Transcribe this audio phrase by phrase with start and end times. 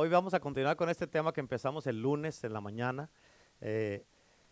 [0.00, 3.10] Hoy vamos a continuar con este tema que empezamos el lunes en la mañana,
[3.60, 4.06] eh,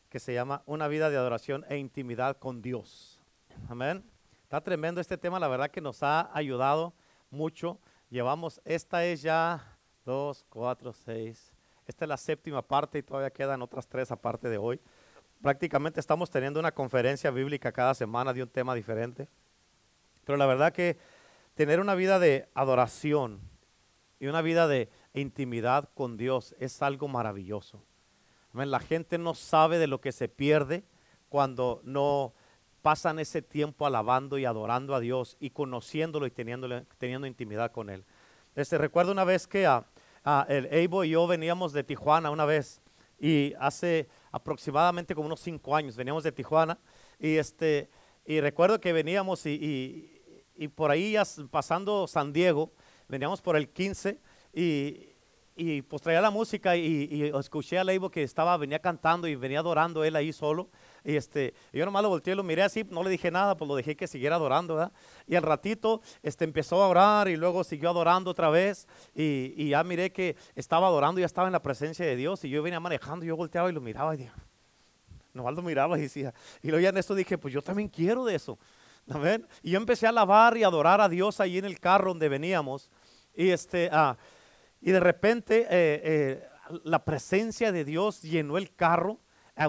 [0.09, 3.21] que se llama Una vida de adoración e intimidad con Dios.
[3.69, 4.03] Amén.
[4.43, 6.95] Está tremendo este tema, la verdad que nos ha ayudado
[7.31, 7.79] mucho.
[8.11, 11.53] Llevamos, esta es ya dos, cuatro, seis.
[11.87, 14.81] Esta es la séptima parte y todavía quedan otras tres aparte de hoy.
[15.41, 19.29] Prácticamente estamos teniendo una conferencia bíblica cada semana de un tema diferente.
[20.25, 20.99] Pero la verdad que
[21.55, 23.41] tener una vida de adoración
[24.19, 24.89] y una vida de
[25.21, 27.83] intimidad con Dios es algo maravilloso.
[28.53, 30.85] La gente no sabe de lo que se pierde
[31.29, 32.33] cuando no
[32.81, 38.05] pasan ese tiempo alabando y adorando a Dios y conociéndolo y teniendo, intimidad con Él.
[38.55, 39.85] Este, recuerdo una vez que a,
[40.49, 42.81] el Evo y yo veníamos de Tijuana una vez
[43.19, 46.79] y hace aproximadamente como unos cinco años veníamos de Tijuana
[47.19, 47.89] y, este,
[48.25, 50.17] y recuerdo que veníamos y
[50.57, 51.17] y por ahí
[51.51, 52.73] pasando San Diego,
[53.09, 54.19] veníamos por el 15
[54.57, 55.11] y,
[55.55, 59.61] y pues traía la música y, escuché a Leibo que estaba, venía cantando y venía
[59.61, 60.71] adorando él ahí solo.
[61.05, 63.77] Y este, yo nomás lo volteé, lo miré así, no le dije nada, pues lo
[63.77, 64.93] dejé que siguiera adorando, ¿verdad?
[65.27, 68.89] Y al ratito este, empezó a orar y luego siguió adorando otra vez.
[69.15, 72.43] Y, y ya miré que estaba adorando, ya estaba en la presencia de Dios.
[72.45, 74.33] Y yo venía manejando, y yo volteaba y lo miraba y dije,
[75.35, 76.33] nomás lo miraba y decía.
[76.63, 78.59] Y luego ya en esto dije, pues yo también quiero de eso.
[79.63, 82.91] Y yo empecé a alabar y adorar a Dios ahí en el carro donde veníamos.
[83.35, 84.17] Y, este, ah,
[84.81, 86.49] y de repente eh, eh,
[86.85, 89.21] la presencia de Dios llenó el carro.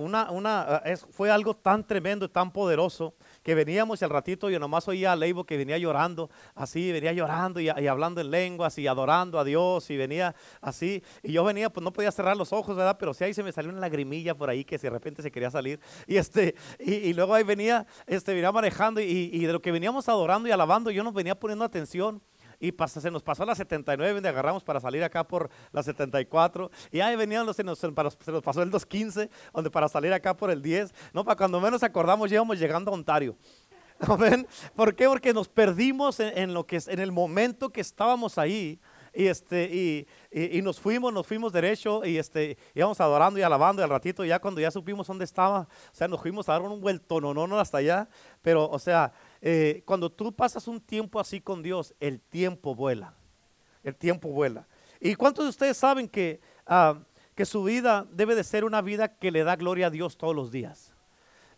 [0.02, 4.60] Una, una, es, fue algo tan tremendo, tan poderoso, que veníamos y al ratito yo
[4.60, 8.86] nomás oía a Leibo que venía llorando, así, venía llorando y, hablando en lenguas y
[8.86, 11.02] adorando a Dios y venía así.
[11.24, 12.98] Y yo venía, pues no podía cerrar los ojos, ¿verdad?
[13.00, 15.50] Pero sí ahí se me salió una lagrimilla por ahí que de repente se quería
[15.50, 15.80] salir.
[16.06, 20.10] Y, este, y, luego ahí venía, este, venía manejando y, y de lo que veníamos
[20.10, 22.22] adorando y alabando, yo nos venía poniendo atención
[22.60, 27.00] y se nos pasó la 79 donde agarramos para salir acá por la 74 y
[27.00, 30.62] ahí venían se nos, se nos pasó el 215 donde para salir acá por el
[30.62, 33.36] 10 no para cuando menos acordamos íbamos llegando a Ontario
[34.00, 34.48] ¿Amén?
[34.76, 35.08] ¿Por qué?
[35.08, 38.80] Porque nos perdimos en, lo que en el momento que estábamos ahí
[39.14, 43.84] y este y, nos fuimos, nos fuimos derecho y este íbamos adorando y alabando y
[43.84, 46.80] al ratito ya cuando ya supimos dónde estaba, o sea, nos fuimos a dar un
[46.80, 48.08] vuelto no no hasta allá,
[48.44, 49.12] pero o sea,
[49.42, 53.14] eh, cuando tú pasas un tiempo así con Dios, el tiempo vuela.
[53.84, 54.68] El tiempo vuela.
[55.00, 57.00] ¿Y cuántos de ustedes saben que, ah,
[57.36, 60.36] que su vida debe de ser una vida que le da gloria a Dios todos
[60.36, 60.94] los días?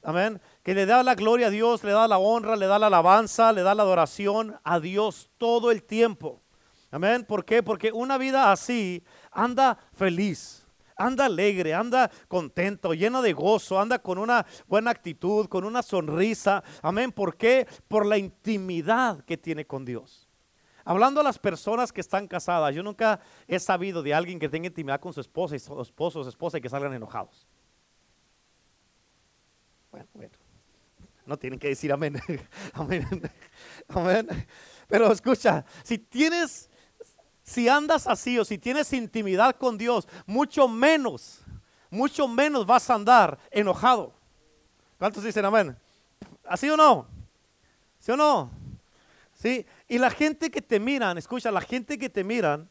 [0.02, 0.42] Amén.
[0.64, 3.52] Que le da la gloria a Dios, le da la honra, le da la alabanza,
[3.52, 6.42] le da la adoración a Dios todo el tiempo.
[6.92, 7.26] Amén.
[7.26, 7.62] ¿Por qué?
[7.62, 10.66] Porque una vida así anda feliz
[11.00, 16.64] anda alegre, anda contento, lleno de gozo, anda con una buena actitud, con una sonrisa.
[16.82, 17.12] Amén.
[17.12, 17.66] ¿Por qué?
[17.88, 20.28] Por la intimidad que tiene con Dios.
[20.84, 24.68] Hablando a las personas que están casadas, yo nunca he sabido de alguien que tenga
[24.68, 27.48] intimidad con su esposa y su esposo su esposa y que salgan enojados.
[29.92, 30.34] Bueno, bueno.
[31.26, 32.20] No tienen que decir amén.
[32.74, 33.08] amén.
[33.88, 34.28] amén.
[34.88, 36.69] Pero escucha, si tienes
[37.50, 41.42] si andas así o si tienes intimidad con Dios, mucho menos,
[41.90, 44.14] mucho menos vas a andar enojado.
[45.00, 45.76] ¿Cuántos dicen amén?
[46.44, 47.08] ¿Así o no?
[47.98, 48.52] ¿Sí o no?
[49.34, 49.66] ¿Sí?
[49.88, 52.70] Y la gente que te miran, escucha, la gente que te miran,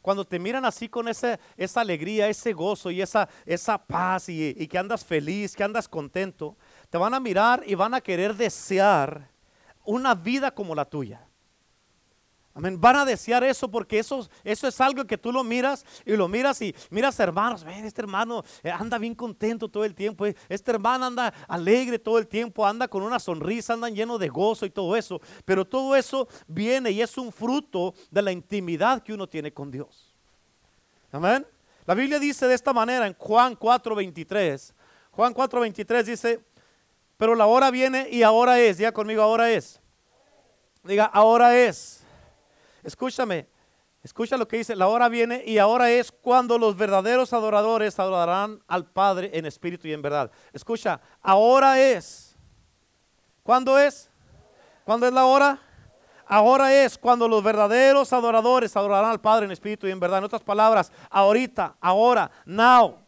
[0.00, 1.40] cuando te miran así con esa,
[1.74, 6.56] alegría, ese gozo y esa, esa paz y que andas feliz, que andas contento,
[6.88, 9.28] te van a mirar y van a querer desear
[9.84, 11.26] una vida como la tuya.
[12.52, 12.80] Amén.
[12.80, 16.26] Van a desear eso porque eso, eso es algo que tú lo miras y lo
[16.26, 20.34] miras y miras hermanos, ven, este hermano eh, anda bien contento todo el tiempo, eh,
[20.48, 24.66] este hermano anda alegre todo el tiempo, anda con una sonrisa, anda lleno de gozo
[24.66, 25.20] y todo eso.
[25.44, 29.70] Pero todo eso viene y es un fruto de la intimidad que uno tiene con
[29.70, 30.12] Dios.
[31.12, 31.46] Amén.
[31.86, 34.74] La Biblia dice de esta manera en Juan 4:23.
[35.12, 36.44] Juan 4:23 dice,
[37.16, 39.80] pero la hora viene y ahora es, ya conmigo ahora es.
[40.82, 41.99] Diga, ahora es
[42.82, 43.48] Escúchame,
[44.02, 48.62] escucha lo que dice, la hora viene y ahora es cuando los verdaderos adoradores adorarán
[48.66, 50.30] al Padre en espíritu y en verdad.
[50.52, 52.36] Escucha, ahora es.
[53.42, 54.10] ¿Cuándo es?
[54.84, 55.60] ¿Cuándo es la hora?
[56.26, 60.18] Ahora es cuando los verdaderos adoradores adorarán al Padre en espíritu y en verdad.
[60.18, 62.98] En otras palabras, ahorita, ahora, now,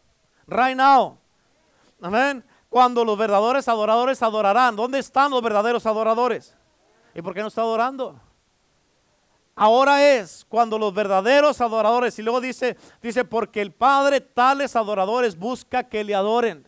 [0.45, 1.17] right now.
[2.01, 2.43] Amén.
[2.67, 4.75] Cuando los verdaderos adoradores adorarán.
[4.75, 6.57] ¿Dónde están los verdaderos adoradores?
[7.15, 8.19] ¿Y por qué no está adorando?
[9.55, 15.37] Ahora es cuando los verdaderos adoradores, y luego dice, dice, porque el Padre tales adoradores
[15.37, 16.67] busca que le adoren.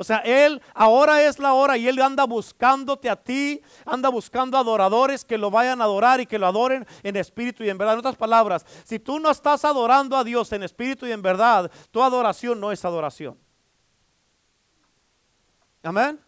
[0.00, 4.56] O sea, Él ahora es la hora y Él anda buscándote a ti, anda buscando
[4.56, 7.94] adoradores que lo vayan a adorar y que lo adoren en espíritu y en verdad.
[7.94, 11.68] En otras palabras, si tú no estás adorando a Dios en espíritu y en verdad,
[11.90, 13.36] tu adoración no es adoración.
[15.82, 16.20] Amén.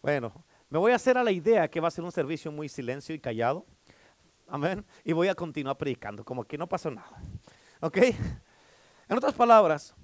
[0.00, 0.32] Bueno,
[0.70, 3.14] me voy a hacer a la idea que va a ser un servicio muy silencio
[3.14, 3.66] y callado.
[4.50, 4.84] Amén.
[5.04, 7.22] Y voy a continuar predicando, como que no pasó nada.
[7.80, 7.98] ¿Ok?
[9.08, 9.94] En otras palabras,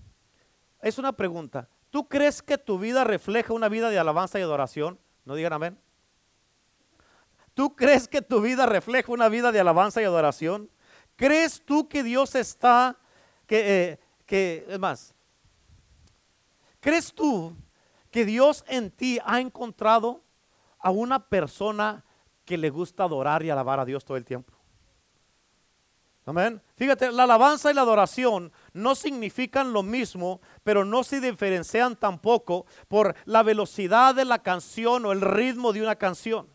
[0.81, 1.69] es una pregunta.
[1.90, 5.00] ¿Tú crees que tu vida refleja una vida de alabanza y adoración?
[5.25, 5.78] No digan amén.
[7.54, 10.70] ¿Tú crees que tu vida refleja una vida de alabanza y adoración?
[11.16, 12.96] ¿Crees tú que Dios está,
[13.46, 15.14] que, eh, que, es más,
[16.81, 17.56] ¿crees tú
[18.12, 20.22] que Dios en ti ha encontrado
[20.78, 22.04] a una persona
[22.46, 24.54] que le gusta adorar y alabar a Dios todo el tiempo?
[26.25, 26.60] Amén.
[26.76, 32.66] Fíjate, la alabanza y la adoración no significan lo mismo, pero no se diferencian tampoco
[32.88, 36.48] por la velocidad de la canción o el ritmo de una canción.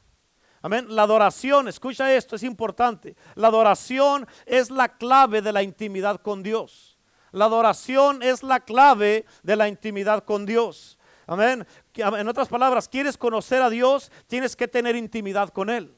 [0.62, 0.88] Amén.
[0.90, 3.16] La adoración, escucha esto, es importante.
[3.36, 6.98] La adoración es la clave de la intimidad con Dios.
[7.32, 10.98] La adoración es la clave de la intimidad con Dios.
[11.28, 11.66] Amén.
[11.96, 15.96] En otras palabras, quieres conocer a Dios, tienes que tener intimidad con Él.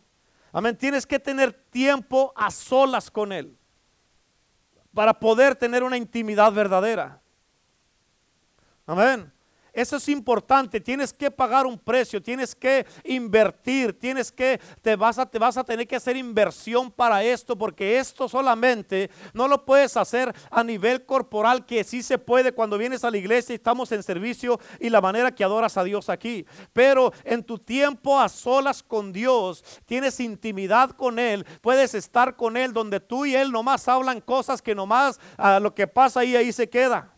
[0.52, 0.78] Amén.
[0.78, 3.58] Tienes que tener tiempo a solas con Él
[4.94, 7.20] para poder tener una intimidad verdadera.
[8.86, 9.31] Amén.
[9.74, 15.18] Eso es importante, tienes que pagar un precio, tienes que invertir, tienes que, te vas,
[15.18, 19.66] a, te vas a tener que hacer inversión para esto, porque esto solamente no lo
[19.66, 23.56] puedes hacer a nivel corporal, que sí se puede cuando vienes a la iglesia y
[23.56, 26.46] estamos en servicio y la manera que adoras a Dios aquí.
[26.72, 32.58] Pero en tu tiempo a solas con Dios, tienes intimidad con Él, puedes estar con
[32.58, 36.36] Él donde tú y Él nomás hablan cosas que nomás a lo que pasa ahí,
[36.36, 37.12] ahí se queda.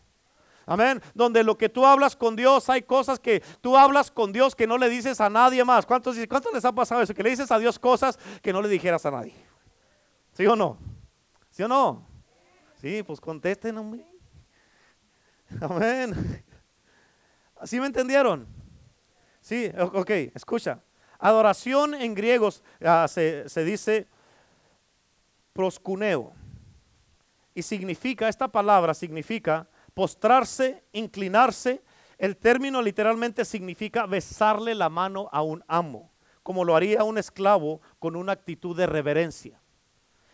[0.66, 1.00] Amén.
[1.14, 4.66] Donde lo que tú hablas con Dios, hay cosas que tú hablas con Dios que
[4.66, 5.86] no le dices a nadie más.
[5.86, 7.14] ¿Cuántos, cuántos les ha pasado eso?
[7.14, 9.34] Que le dices a Dios cosas que no le dijeras a nadie.
[10.32, 10.76] ¿Sí o no?
[11.50, 12.04] ¿Sí o no?
[12.80, 13.78] Sí, pues contesten.
[15.60, 16.44] Amén.
[17.60, 18.46] ¿Así me entendieron?
[19.40, 20.82] Sí, ok, escucha.
[21.18, 24.08] Adoración en griegos ah, se, se dice
[25.52, 26.32] proscuneo.
[27.54, 31.82] Y significa, esta palabra significa postrarse, inclinarse.
[32.18, 36.12] El término literalmente significa besarle la mano a un amo,
[36.42, 39.58] como lo haría un esclavo con una actitud de reverencia.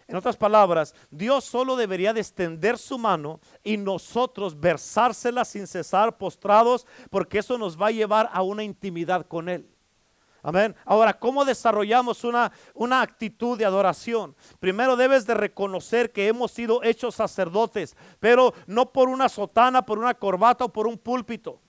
[0.08, 6.18] En otras palabras, Dios solo debería de extender su mano y nosotros versársela sin cesar
[6.18, 9.71] postrados, porque eso nos va a llevar a una intimidad con Él.
[10.42, 10.74] Amén.
[10.84, 14.34] Ahora, ¿cómo desarrollamos una, una actitud de adoración?
[14.58, 20.00] Primero debes de reconocer que hemos sido hechos sacerdotes, pero no por una sotana, por
[20.00, 21.61] una corbata o por un púlpito.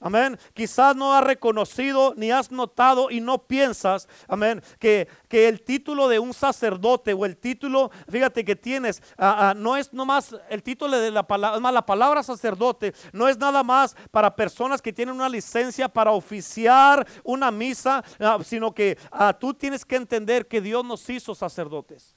[0.00, 0.38] Amén.
[0.54, 6.06] Quizás no has reconocido ni has notado y no piensas, amén, que, que el título
[6.06, 10.62] de un sacerdote o el título, fíjate que tienes, ah, ah, no es nomás el
[10.62, 15.16] título de la palabra, la palabra sacerdote no es nada más para personas que tienen
[15.16, 18.96] una licencia para oficiar una misa, ah, sino que
[19.40, 22.14] tú tienes que entender que Dios nos hizo sacerdotes.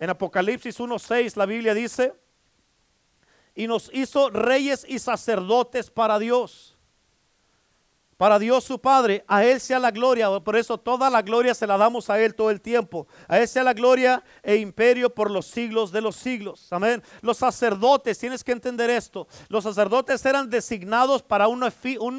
[0.00, 2.12] En Apocalipsis 1.6 la Biblia dice,
[3.54, 6.71] y nos hizo reyes y sacerdotes para Dios
[8.16, 11.66] para Dios su Padre, a Él sea la gloria, por eso toda la gloria se
[11.66, 13.06] la damos a Él todo el tiempo.
[13.26, 16.72] A Él sea la gloria e imperio por los siglos de los siglos.
[16.72, 17.02] Amén.
[17.20, 21.62] Los sacerdotes, tienes que entender esto, los sacerdotes eran designados para un,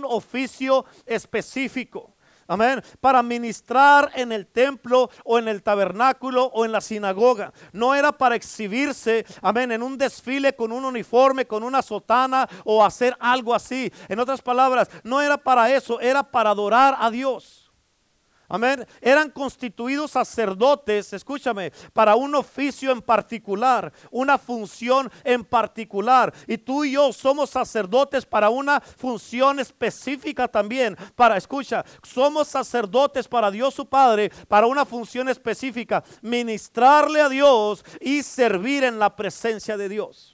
[0.06, 2.13] oficio específico.
[2.48, 2.82] Amén.
[3.00, 7.54] Para ministrar en el templo o en el tabernáculo o en la sinagoga.
[7.72, 12.84] No era para exhibirse, amén, en un desfile con un uniforme, con una sotana o
[12.84, 13.92] hacer algo así.
[14.10, 17.63] En otras palabras, no era para eso, era para adorar a Dios.
[18.54, 18.86] Amén.
[19.02, 26.32] Eran constituidos sacerdotes, escúchame, para un oficio en particular, una función en particular.
[26.46, 30.96] Y tú y yo somos sacerdotes para una función específica también.
[31.16, 37.84] Para, escucha, somos sacerdotes para Dios su Padre, para una función específica, ministrarle a Dios
[38.00, 40.33] y servir en la presencia de Dios.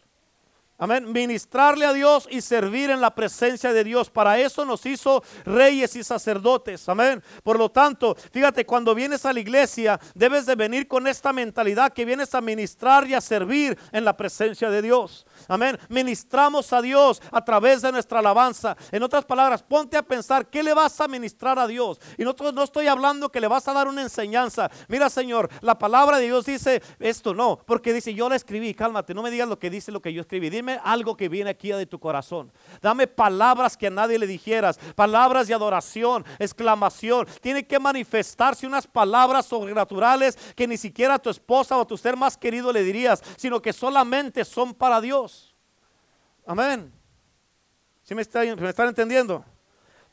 [0.82, 1.12] Amén.
[1.12, 4.10] Ministrarle a Dios y servir en la presencia de Dios.
[4.10, 6.88] Para eso nos hizo reyes y sacerdotes.
[6.88, 7.22] Amén.
[7.44, 11.92] Por lo tanto, fíjate, cuando vienes a la iglesia, debes de venir con esta mentalidad
[11.92, 15.26] que vienes a ministrar y a servir en la presencia de Dios.
[15.48, 15.78] Amén.
[15.90, 18.76] Ministramos a Dios a través de nuestra alabanza.
[18.92, 22.00] En otras palabras, ponte a pensar, ¿qué le vas a ministrar a Dios?
[22.18, 24.70] Y nosotros no estoy hablando que le vas a dar una enseñanza.
[24.88, 29.14] Mira, Señor, la palabra de Dios dice esto, no, porque dice, yo la escribí, cálmate,
[29.14, 30.50] no me digas lo que dice lo que yo escribí.
[30.50, 32.52] Dime algo que viene aquí de tu corazón.
[32.82, 37.28] Dame palabras que a nadie le dijeras, palabras de adoración, exclamación.
[37.42, 41.98] Tiene que manifestarse unas palabras sobrenaturales que ni siquiera a tu esposa o a tu
[41.98, 45.29] ser más querido le dirías, sino que solamente son para Dios.
[46.46, 46.92] Amén.
[48.04, 49.46] ¿Sí me, están entendiendo?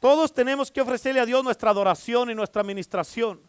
[0.01, 3.41] Todos tenemos que ofrecerle a Dios nuestra adoración y nuestra administración.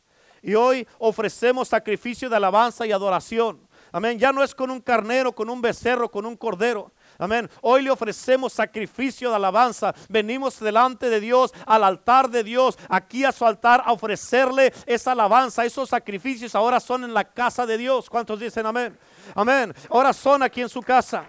[0.41, 3.67] Y hoy ofrecemos sacrificio de alabanza y adoración.
[3.91, 4.17] Amén.
[4.19, 6.91] Ya no es con un carnero, con un becerro, con un cordero.
[7.17, 7.49] Amén.
[7.61, 9.93] Hoy le ofrecemos sacrificio de alabanza.
[10.07, 15.13] Venimos delante de Dios, al altar de Dios, aquí a su altar, a ofrecerle esa
[15.13, 15.65] alabanza.
[15.65, 18.09] Esos sacrificios ahora son en la casa de Dios.
[18.09, 18.97] ¿Cuántos dicen amén?
[19.35, 19.73] Amén.
[19.89, 21.27] Ahora son aquí en su casa.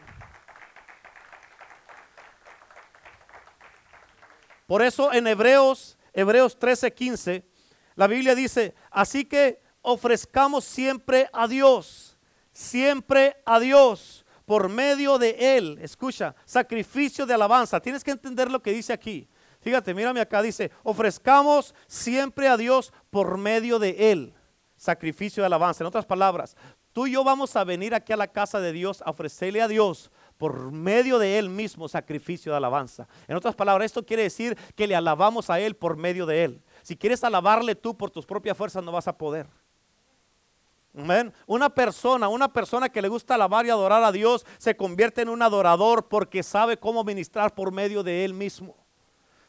[4.68, 7.42] Por eso en Hebreos, Hebreos 13:15,
[7.94, 12.18] la Biblia dice, así que ofrezcamos siempre a Dios,
[12.52, 15.78] siempre a Dios, por medio de Él.
[15.80, 17.80] Escucha, sacrificio de alabanza.
[17.80, 19.26] Tienes que entender lo que dice aquí.
[19.62, 24.34] Fíjate, mírame acá, dice, ofrezcamos siempre a Dios por medio de Él.
[24.76, 25.82] Sacrificio de alabanza.
[25.82, 26.58] En otras palabras,
[26.92, 29.68] tú y yo vamos a venir aquí a la casa de Dios a ofrecerle a
[29.68, 33.06] Dios por medio de Él mismo sacrificio de alabanza.
[33.26, 36.62] En otras palabras, esto quiere decir que le alabamos a Él por medio de Él.
[36.82, 39.46] Si quieres alabarle tú por tus propias fuerzas, no vas a poder.
[40.96, 41.32] Amén.
[41.46, 45.28] Una persona, una persona que le gusta alabar y adorar a Dios, se convierte en
[45.28, 48.76] un adorador porque sabe cómo ministrar por medio de Él mismo.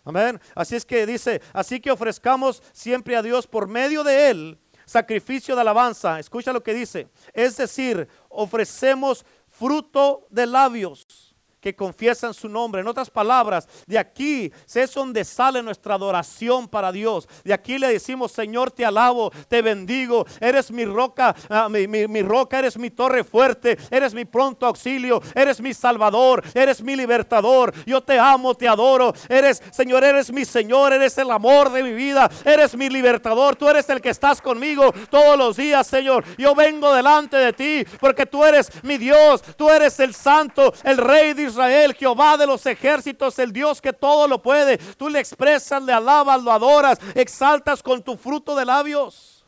[0.03, 0.41] Amén.
[0.55, 5.53] Así es que dice, así que ofrezcamos siempre a Dios por medio de Él sacrificio
[5.53, 6.19] de alabanza.
[6.19, 7.08] Escucha lo que dice.
[7.34, 9.24] Es decir, ofrecemos
[9.60, 11.28] fruto de labios
[11.60, 12.82] que confiesan su nombre.
[12.82, 17.28] En otras palabras, de aquí es donde sale nuestra adoración para Dios.
[17.44, 22.60] De aquí le decimos, Señor, te alabo, te bendigo, eres mi roca, ah, mi, roca,
[22.60, 27.74] eres mi torre fuerte, eres mi pronto auxilio, eres mi salvador, eres mi libertador.
[27.86, 29.13] Yo te amo, te adoro.
[29.28, 33.56] Eres, Señor, eres mi Señor, eres el amor de mi vida, eres mi libertador.
[33.56, 36.24] Tú eres el que estás conmigo todos los días, Señor.
[36.38, 40.98] Yo vengo delante de ti porque tú eres mi Dios, tú eres el santo, el
[40.98, 44.77] rey de Israel, Jehová de los ejércitos, el Dios que todo lo puede.
[44.77, 49.39] Tú le expresas, le alabas, lo adoras, exaltas con tu fruto de labios.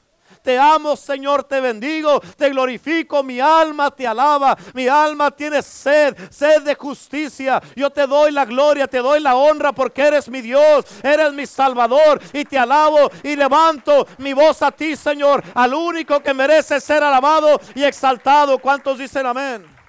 [0.42, 6.18] Te amo, Señor, te bendigo, te glorifico, mi alma te alaba, mi alma tiene sed,
[6.32, 7.62] sed de justicia.
[7.76, 11.46] Yo te doy la gloria, te doy la honra porque eres mi Dios, eres mi
[11.46, 16.80] Salvador y te alabo y levanto mi voz a ti, Señor, al único que merece
[16.80, 18.58] ser alabado y exaltado.
[18.58, 19.81] ¿Cuántos dicen amén?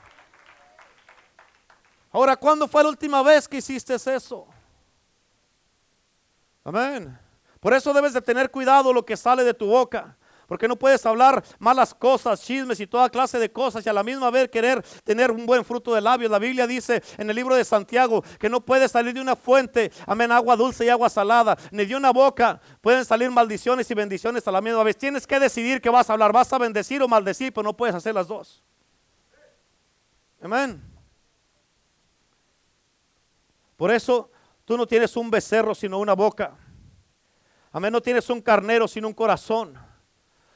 [2.12, 4.46] Ahora, ¿cuándo fue la última vez que hiciste eso?
[6.62, 7.18] Amén.
[7.58, 10.16] Por eso debes de tener cuidado lo que sale de tu boca.
[10.46, 14.02] Porque no puedes hablar malas cosas, chismes y toda clase de cosas y a la
[14.02, 16.30] misma vez querer tener un buen fruto de labios.
[16.30, 19.90] La Biblia dice en el libro de Santiago que no puede salir de una fuente,
[20.06, 24.46] amén, agua dulce y agua salada, ni de una boca pueden salir maldiciones y bendiciones
[24.46, 24.98] a la misma vez.
[24.98, 27.94] Tienes que decidir qué vas a hablar, vas a bendecir o maldecir, pero no puedes
[27.94, 28.62] hacer las dos.
[30.42, 30.91] Amén.
[33.82, 34.30] Por eso
[34.64, 36.56] tú no tienes un becerro sino una boca.
[37.72, 39.76] Amén, no tienes un carnero sino un corazón.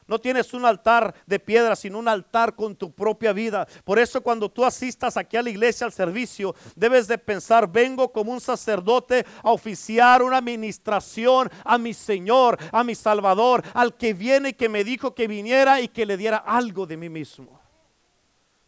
[0.07, 3.67] No tienes un altar de piedra, sino un altar con tu propia vida.
[3.83, 8.13] Por eso cuando tú asistas aquí a la iglesia al servicio, debes de pensar, vengo
[8.13, 14.15] como un sacerdote a oficiar una administración a mi Señor, a mi Salvador, al que
[14.15, 17.56] viene y que me dijo que viniera y que le diera algo de mí mismo.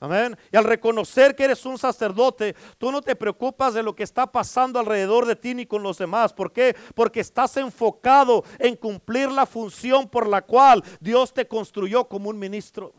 [0.01, 0.37] Amén.
[0.53, 4.31] Y al reconocer que eres un sacerdote, tú no te preocupas de lo que está
[4.31, 6.33] pasando alrededor de ti ni con los demás.
[6.33, 6.77] ¿Por qué?
[6.95, 12.39] Porque estás enfocado en cumplir la función por la cual Dios te construyó como un
[12.39, 12.95] ministro.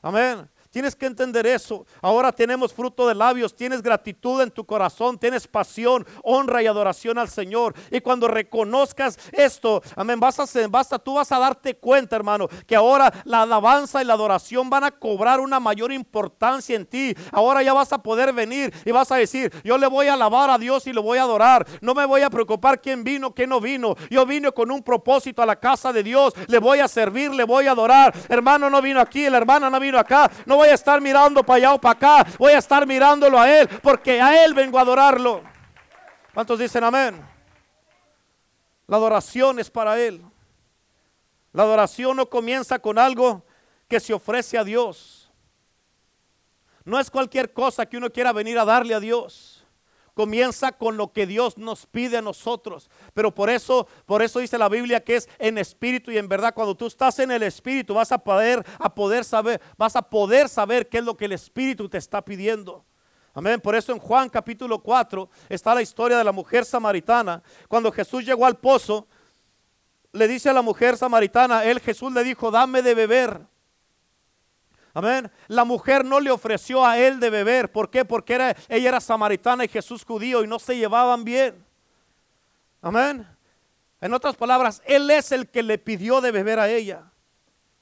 [0.00, 0.48] Amén.
[0.76, 1.86] Tienes que entender eso.
[2.02, 7.16] Ahora tenemos fruto de labios, tienes gratitud en tu corazón, tienes pasión, honra y adoración
[7.16, 7.74] al Señor.
[7.90, 12.76] Y cuando reconozcas esto, amén, vas a, vas tú vas a darte cuenta, hermano, que
[12.76, 17.14] ahora la alabanza y la adoración van a cobrar una mayor importancia en ti.
[17.32, 20.50] Ahora ya vas a poder venir y vas a decir, yo le voy a alabar
[20.50, 21.66] a Dios y lo voy a adorar.
[21.80, 23.94] No me voy a preocupar quién vino, quién no vino.
[24.10, 26.34] Yo vine con un propósito a la casa de Dios.
[26.48, 28.14] Le voy a servir, le voy a adorar.
[28.28, 30.30] Hermano no vino aquí, la hermana no vino acá.
[30.44, 33.38] No voy voy a estar mirando para allá o para acá, voy a estar mirándolo
[33.38, 35.42] a Él, porque a Él vengo a adorarlo.
[36.34, 37.24] ¿Cuántos dicen amén?
[38.88, 40.22] La adoración es para Él.
[41.52, 43.44] La adoración no comienza con algo
[43.88, 45.30] que se ofrece a Dios.
[46.84, 49.55] No es cualquier cosa que uno quiera venir a darle a Dios
[50.16, 52.88] comienza con lo que Dios nos pide a nosotros.
[53.12, 56.54] Pero por eso, por eso dice la Biblia que es en espíritu y en verdad.
[56.54, 60.48] Cuando tú estás en el espíritu vas a poder, a poder saber, vas a poder
[60.48, 62.82] saber qué es lo que el espíritu te está pidiendo.
[63.34, 63.60] Amén.
[63.60, 67.42] Por eso en Juan capítulo 4 está la historia de la mujer samaritana.
[67.68, 69.06] Cuando Jesús llegó al pozo,
[70.12, 73.40] le dice a la mujer samaritana, él Jesús le dijo, dame de beber.
[74.96, 75.30] Amén.
[75.48, 77.70] La mujer no le ofreció a él de beber.
[77.70, 78.06] ¿Por qué?
[78.06, 81.62] Porque ella era samaritana y Jesús judío y no se llevaban bien.
[82.80, 83.28] Amén.
[84.00, 87.12] En otras palabras, él es el que le pidió de beber a ella.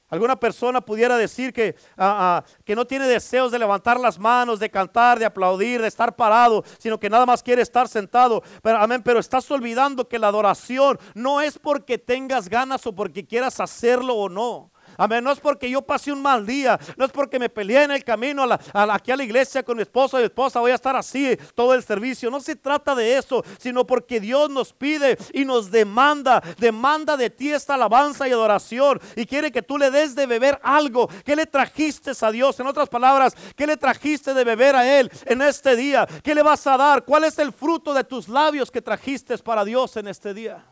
[0.09, 4.59] Alguna persona pudiera decir que, ah, ah, que no tiene deseos de levantar las manos,
[4.59, 8.43] de cantar, de aplaudir, de estar parado, sino que nada más quiere estar sentado.
[8.61, 13.25] Pero, amén, pero estás olvidando que la adoración no es porque tengas ganas o porque
[13.25, 14.69] quieras hacerlo o no.
[14.97, 15.23] Amén.
[15.23, 16.79] No es porque yo pase un mal día.
[16.97, 20.17] No es porque me peleé en el camino aquí a la iglesia con mi esposo
[20.17, 20.59] y mi esposa.
[20.59, 22.29] Voy a estar así todo el servicio.
[22.29, 26.41] No se trata de eso, sino porque Dios nos pide y nos demanda.
[26.57, 28.99] Demanda de ti esta alabanza y adoración.
[29.15, 31.09] Y quiere que tú le des de beber algo.
[31.23, 32.59] ¿Qué le trajiste a Dios?
[32.59, 36.07] En otras palabras, ¿qué le trajiste de beber a Él en este día?
[36.23, 37.03] ¿Qué le vas a dar?
[37.03, 40.63] ¿Cuál es el fruto de tus labios que trajiste para Dios en este día?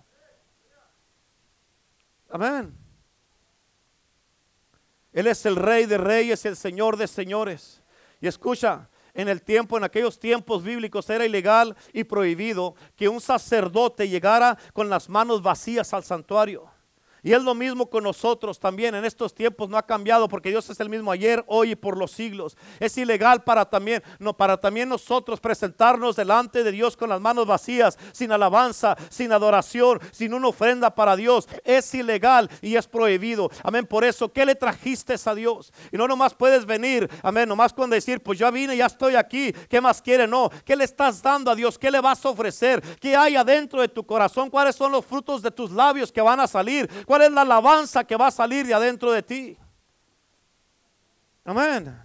[2.30, 2.83] Amén.
[5.14, 7.82] Él es el rey de reyes, el señor de señores.
[8.20, 13.22] Y escucha, en el tiempo, en aquellos tiempos bíblicos, era ilegal y prohibido que un
[13.22, 16.73] sacerdote llegara con las manos vacías al santuario.
[17.24, 18.96] Y es lo mismo con nosotros también.
[18.96, 21.98] En estos tiempos no ha cambiado porque Dios es el mismo ayer, hoy y por
[21.98, 22.58] los siglos.
[22.80, 27.48] Es ilegal para también, no, para también nosotros presentarnos delante de Dios con las manos
[27.48, 31.48] vacías, sin alabanza, sin adoración, sin una ofrenda para Dios.
[31.64, 33.50] Es ilegal y es prohibido.
[33.64, 33.86] Amén.
[33.86, 35.72] Por eso, ¿qué le trajiste a Dios?
[35.92, 39.54] Y no nomás puedes venir, amén, nomás con decir, pues ya vine, ya estoy aquí.
[39.70, 40.28] ¿Qué más quiere?
[40.28, 40.50] No.
[40.66, 41.78] ¿Qué le estás dando a Dios?
[41.78, 42.82] ¿Qué le vas a ofrecer?
[43.00, 44.50] ¿Qué hay adentro de tu corazón?
[44.50, 46.90] ¿Cuáles son los frutos de tus labios que van a salir?
[47.14, 49.56] ¿Cuál es la alabanza que va a salir de adentro de ti?
[51.46, 51.96] Amén.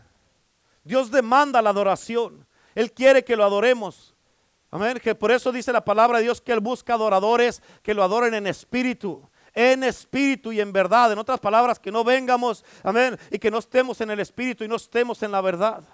[0.85, 2.47] Dios demanda la adoración.
[2.75, 4.15] Él quiere que lo adoremos.
[4.71, 5.01] Amén.
[5.03, 8.35] Que por eso dice la palabra de Dios que Él busca adoradores que lo adoren
[8.35, 9.27] en espíritu.
[9.55, 11.11] En espíritu y en verdad.
[11.11, 14.69] En otras palabras, que no vengamos, amén, y que no estemos en el espíritu y
[14.69, 15.85] no estemos en la verdad.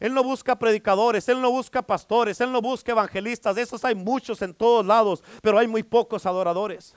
[0.00, 3.58] Él no busca predicadores, Él no busca pastores, Él no busca evangelistas.
[3.58, 6.96] Esos hay muchos en todos lados, pero hay muy pocos adoradores.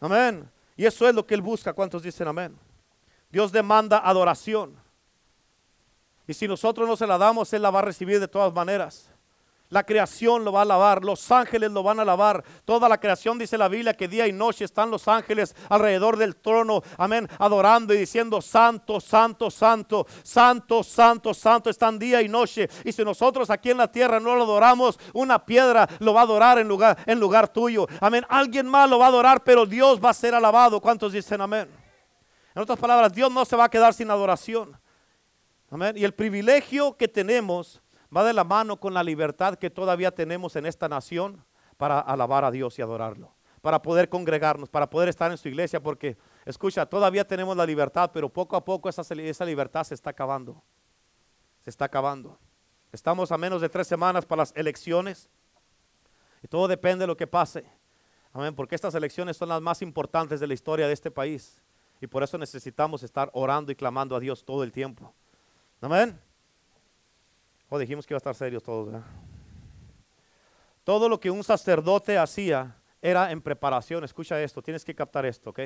[0.00, 0.48] Amén.
[0.76, 1.72] Y eso es lo que Él busca.
[1.72, 2.56] ¿Cuántos dicen amén?
[3.30, 4.76] Dios demanda adoración.
[6.26, 9.10] Y si nosotros no se la damos, Él la va a recibir de todas maneras.
[9.70, 12.42] La creación lo va a alabar, los ángeles lo van a alabar.
[12.64, 16.36] Toda la creación dice la Biblia que día y noche están los ángeles alrededor del
[16.36, 22.68] trono, amén, adorando y diciendo santo, santo, santo, santo, santo, santo, están día y noche.
[22.82, 26.24] Y si nosotros aquí en la tierra no lo adoramos, una piedra lo va a
[26.24, 27.86] adorar en lugar, en lugar tuyo.
[28.00, 30.80] Amén, alguien más lo va a adorar, pero Dios va a ser alabado.
[30.80, 31.68] ¿Cuántos dicen amén?
[32.54, 34.76] En otras palabras, Dios no se va a quedar sin adoración.
[35.70, 35.94] Amén.
[35.98, 37.82] Y el privilegio que tenemos
[38.14, 41.44] va de la mano con la libertad que todavía tenemos en esta nación
[41.76, 45.80] para alabar a Dios y adorarlo, para poder congregarnos, para poder estar en su iglesia,
[45.80, 50.10] porque escucha, todavía tenemos la libertad, pero poco a poco esa, esa libertad se está
[50.10, 50.62] acabando,
[51.62, 52.38] se está acabando.
[52.90, 55.28] Estamos a menos de tres semanas para las elecciones
[56.42, 57.64] y todo depende de lo que pase.
[58.32, 61.60] Amén, porque estas elecciones son las más importantes de la historia de este país
[62.00, 65.14] y por eso necesitamos estar orando y clamando a Dios todo el tiempo.
[65.80, 66.18] Amén.
[67.68, 69.02] O dijimos que iba a estar serios todos,
[70.84, 74.04] Todo lo que un sacerdote hacía era en preparación.
[74.04, 75.60] Escucha esto, tienes que captar esto, ¿ok?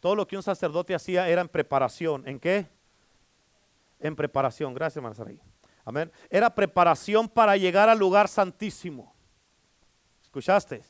[0.00, 2.26] Todo lo que un sacerdote hacía era en preparación.
[2.26, 2.66] ¿En qué?
[3.98, 4.74] En preparación.
[4.74, 5.40] Gracias, Marzari.
[5.84, 6.12] Amén.
[6.28, 9.14] Era preparación para llegar al lugar santísimo.
[10.22, 10.82] ¿Escuchaste?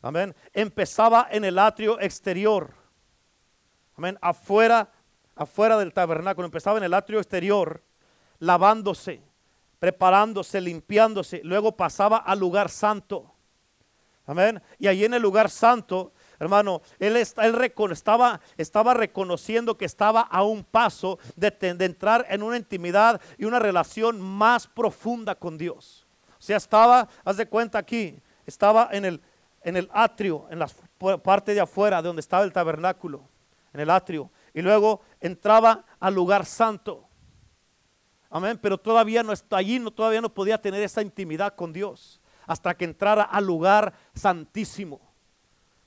[0.00, 0.34] Amén.
[0.52, 2.74] Empezaba en el atrio exterior.
[3.96, 4.18] Amén.
[4.20, 4.90] Afuera,
[5.34, 6.46] afuera del tabernáculo.
[6.46, 7.82] Empezaba en el atrio exterior,
[8.38, 9.25] lavándose
[9.78, 11.40] preparándose, limpiándose.
[11.44, 13.32] Luego pasaba al lugar santo.
[14.26, 14.60] Amén.
[14.78, 20.64] Y allí en el lugar santo, hermano, él, estaba, estaba, reconociendo que estaba a un
[20.64, 26.06] paso de, entrar en una intimidad y una relación más profunda con Dios.
[26.38, 29.22] O sea, estaba, haz de cuenta aquí, estaba en el,
[29.62, 30.68] en el atrio, en la
[31.22, 33.22] parte de afuera, de donde estaba el tabernáculo,
[33.72, 34.30] en el atrio.
[34.52, 37.05] Y luego entraba al lugar santo.
[38.30, 38.58] Amén.
[38.60, 42.74] Pero todavía no está allí, no, todavía no podía tener esa intimidad con Dios hasta
[42.76, 45.00] que entrara al lugar santísimo.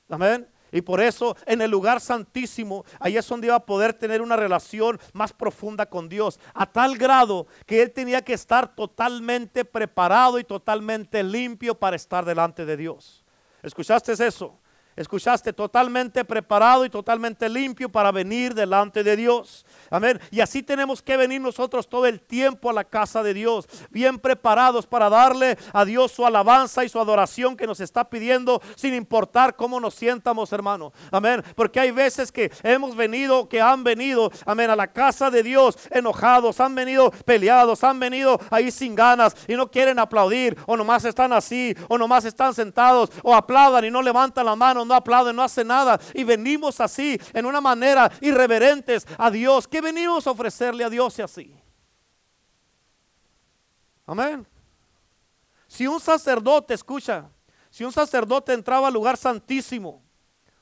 [0.09, 0.47] Amén.
[0.71, 4.35] Y por eso en el lugar santísimo, ahí es donde iba a poder tener una
[4.35, 10.37] relación más profunda con Dios, a tal grado que él tenía que estar totalmente preparado
[10.37, 13.25] y totalmente limpio para estar delante de Dios.
[13.63, 14.58] ¿Escuchaste eso?
[15.01, 19.65] Escuchaste, totalmente preparado y totalmente limpio para venir delante de Dios.
[19.89, 20.19] Amén.
[20.29, 24.19] Y así tenemos que venir nosotros todo el tiempo a la casa de Dios, bien
[24.19, 28.93] preparados para darle a Dios su alabanza y su adoración que nos está pidiendo, sin
[28.93, 30.91] importar cómo nos sientamos, hermano.
[31.11, 31.43] Amén.
[31.55, 35.77] Porque hay veces que hemos venido, que han venido, amén, a la casa de Dios
[35.91, 41.05] enojados, han venido peleados, han venido ahí sin ganas y no quieren aplaudir, o nomás
[41.05, 45.35] están así, o nomás están sentados, o aplaudan y no levantan la mano, no aplauden,
[45.35, 45.97] no hacen nada.
[46.13, 49.67] Y venimos así, en una manera irreverentes a Dios.
[49.67, 51.55] ¿Qué venimos a ofrecerle a Dios y así?
[54.05, 54.45] Amén.
[55.67, 57.29] Si un sacerdote, escucha,
[57.69, 60.01] si un sacerdote entraba al lugar santísimo,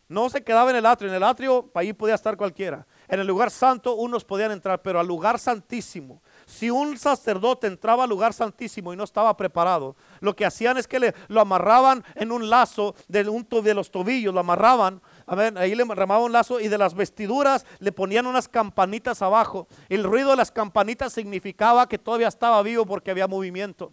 [0.10, 2.86] no se quedaba en el atrio, en el atrio ahí podía estar cualquiera.
[3.08, 8.06] En el lugar santo unos podían entrar, pero al lugar santísimo, si un sacerdote entraba
[8.06, 12.06] al lugar santísimo y no estaba preparado, lo que hacían es que le, lo amarraban
[12.16, 16.62] en un lazo de, un, de los tobillos, lo amarraban, ahí le amarraban un lazo
[16.62, 19.68] y de las vestiduras le ponían unas campanitas abajo.
[19.90, 23.92] El ruido de las campanitas significaba que todavía estaba vivo porque había movimiento.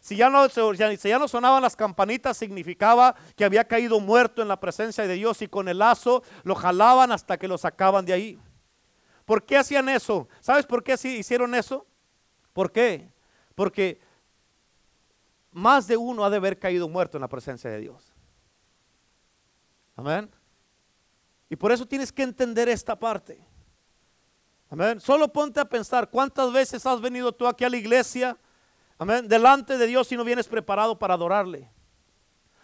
[0.00, 4.48] Si ya, no, si ya no sonaban las campanitas, significaba que había caído muerto en
[4.48, 8.12] la presencia de Dios y con el lazo lo jalaban hasta que lo sacaban de
[8.12, 8.38] ahí.
[9.26, 10.26] ¿Por qué hacían eso?
[10.40, 11.86] ¿Sabes por qué hicieron eso?
[12.54, 13.12] ¿Por qué?
[13.54, 14.00] Porque
[15.50, 18.14] más de uno ha de haber caído muerto en la presencia de Dios.
[19.96, 20.30] Amén.
[21.50, 23.38] Y por eso tienes que entender esta parte.
[24.70, 24.98] Amén.
[24.98, 28.38] Solo ponte a pensar cuántas veces has venido tú aquí a la iglesia
[28.98, 29.28] Amén.
[29.28, 31.70] Delante de Dios si no vienes preparado para adorarle.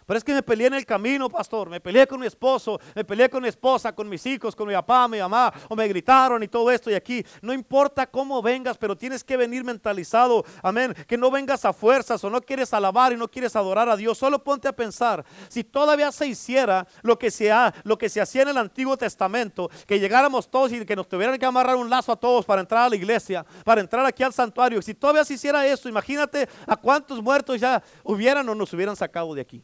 [0.05, 1.69] Pero es que me peleé en el camino, pastor.
[1.69, 4.73] Me peleé con mi esposo, me peleé con mi esposa, con mis hijos, con mi
[4.73, 7.25] papá, mi mamá, o me gritaron y todo esto y aquí.
[7.41, 10.43] No importa cómo vengas, pero tienes que venir mentalizado.
[10.61, 10.93] Amén.
[11.07, 14.17] Que no vengas a fuerzas o no quieres alabar y no quieres adorar a Dios.
[14.17, 18.21] Solo ponte a pensar, si todavía se hiciera lo que se, ha, lo que se
[18.21, 21.89] hacía en el Antiguo Testamento, que llegáramos todos y que nos tuvieran que amarrar un
[21.89, 24.81] lazo a todos para entrar a la iglesia, para entrar aquí al santuario.
[24.81, 29.33] Si todavía se hiciera eso, imagínate a cuántos muertos ya hubieran o nos hubieran sacado
[29.33, 29.63] de aquí.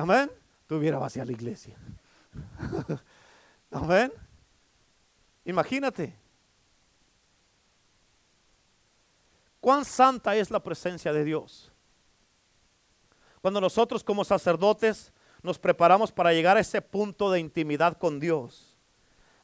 [0.00, 0.30] Amén.
[0.66, 1.76] Tuviera vacía la iglesia.
[3.70, 4.10] Amén.
[5.44, 6.16] Imagínate.
[9.60, 11.70] Cuán santa es la presencia de Dios.
[13.42, 18.78] Cuando nosotros como sacerdotes nos preparamos para llegar a ese punto de intimidad con Dios.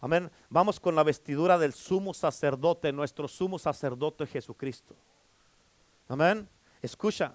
[0.01, 0.31] Amén.
[0.49, 4.95] Vamos con la vestidura del sumo sacerdote, nuestro sumo sacerdote Jesucristo.
[6.09, 6.49] Amén.
[6.81, 7.35] Escucha,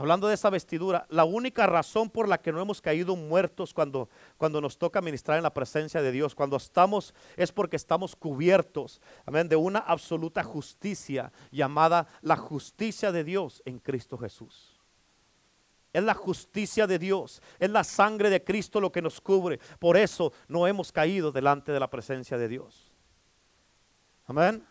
[0.00, 4.08] Hablando de esa vestidura, la única razón por la que no hemos caído muertos cuando,
[4.38, 8.98] cuando nos toca ministrar en la presencia de Dios, cuando estamos, es porque estamos cubiertos,
[9.26, 14.80] amén, de una absoluta justicia llamada la justicia de Dios en Cristo Jesús.
[15.92, 19.60] Es la justicia de Dios, es la sangre de Cristo lo que nos cubre.
[19.78, 22.90] Por eso no hemos caído delante de la presencia de Dios.
[24.24, 24.69] Amén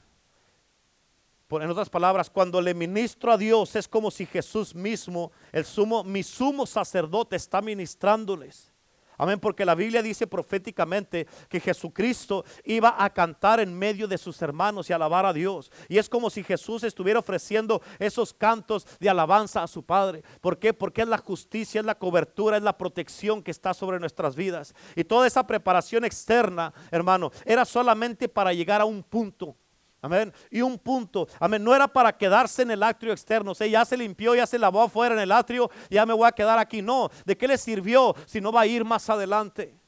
[1.52, 6.04] en otras palabras, cuando le ministro a Dios es como si Jesús mismo, el sumo,
[6.04, 8.72] mi sumo sacerdote está ministrándoles.
[9.18, 14.42] Amén, porque la Biblia dice proféticamente que Jesucristo iba a cantar en medio de sus
[14.42, 15.72] hermanos y alabar a Dios.
[15.90, 20.24] Y es como si Jesús estuviera ofreciendo esos cantos de alabanza a su Padre.
[20.40, 20.74] ¿Por qué?
[20.74, 24.74] Porque es la justicia, es la cobertura, es la protección que está sobre nuestras vidas.
[24.96, 29.58] Y toda esa preparación externa, hermano, era solamente para llegar a un punto
[30.02, 30.34] Amén.
[30.50, 33.84] Y un punto, amén, no era para quedarse en el atrio externo, o sea, ya
[33.84, 36.82] se limpió, ya se lavó afuera en el atrio, ya me voy a quedar aquí.
[36.82, 39.79] No, ¿de qué le sirvió si no va a ir más adelante?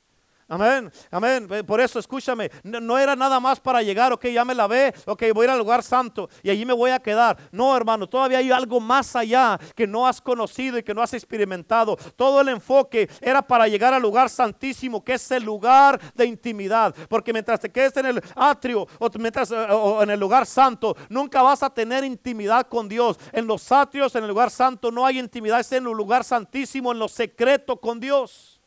[0.51, 1.47] Amén, amén.
[1.65, 5.23] Por eso escúchame, no, era nada más para llegar, ok, ya me la ve, ok,
[5.33, 7.37] voy a ir al lugar santo y allí me voy a quedar.
[7.53, 11.13] No, hermano, todavía hay algo más allá que no has conocido y que no has
[11.13, 11.95] experimentado.
[12.17, 16.93] Todo el enfoque era para llegar al lugar santísimo, que es el lugar de intimidad.
[17.07, 20.97] Porque mientras te quedes en el atrio o, mientras, eh, o en el lugar santo,
[21.07, 23.17] nunca vas a tener intimidad con Dios.
[23.31, 26.91] En los atrios, en el lugar santo, no hay intimidad, es en el lugar santísimo,
[26.91, 28.60] en lo secreto con Dios.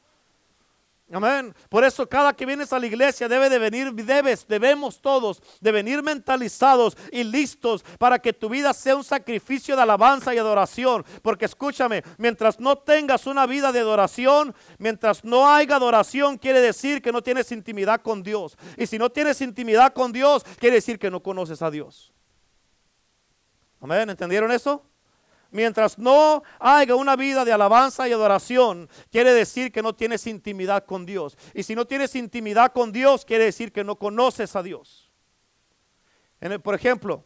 [1.12, 1.54] Amén.
[1.68, 5.70] Por eso cada que vienes a la iglesia debe de venir, debes, debemos todos de
[5.70, 11.04] venir mentalizados y listos para que tu vida sea un sacrificio de alabanza y adoración.
[11.20, 17.02] Porque escúchame, mientras no tengas una vida de adoración, mientras no haya adoración, quiere decir
[17.02, 18.56] que no tienes intimidad con Dios.
[18.78, 22.14] Y si no tienes intimidad con Dios, quiere decir que no conoces a Dios.
[23.78, 24.08] Amén.
[24.08, 24.86] ¿Entendieron eso?
[25.54, 30.84] Mientras no haya una vida de alabanza y adoración, quiere decir que no tienes intimidad
[30.84, 31.38] con Dios.
[31.54, 35.12] Y si no tienes intimidad con Dios, quiere decir que no conoces a Dios.
[36.60, 37.22] por ejemplo,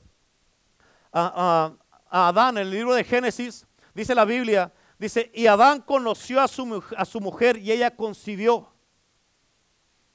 [1.10, 1.72] a,
[2.10, 6.82] Adán, en el libro de Génesis, dice la Biblia Dice, y Adán conoció a su,
[6.96, 8.68] a su mujer y ella concibió.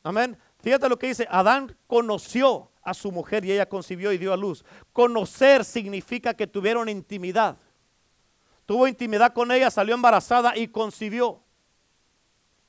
[0.03, 0.37] Amén.
[0.59, 4.37] Fíjate lo que dice, Adán conoció a su mujer y ella concibió y dio a
[4.37, 4.65] luz.
[4.91, 7.57] Conocer significa que tuvieron intimidad.
[8.73, 11.43] Tuvo intimidad con ella, salió embarazada y concibió.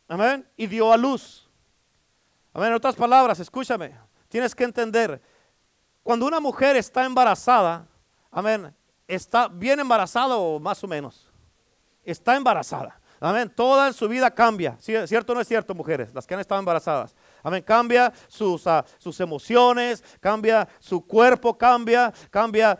[0.06, 0.46] Amén.
[0.54, 1.48] Y dio a luz.
[2.52, 2.68] Amén.
[2.68, 3.96] En otras palabras, escúchame.
[4.28, 5.22] Tienes que entender.
[6.02, 7.86] Cuando una mujer está embarazada,
[8.30, 8.76] amén,
[9.08, 11.32] está bien embarazada o más o menos.
[12.04, 13.00] Está embarazada.
[13.18, 13.50] Amén.
[13.56, 14.76] Toda su vida cambia.
[14.78, 16.12] ¿Cierto o no es cierto, mujeres?
[16.12, 17.14] Las que han estado embarazadas.
[17.42, 17.62] Amén.
[17.62, 22.78] Cambia sus, uh, sus emociones, cambia su cuerpo, cambia, cambia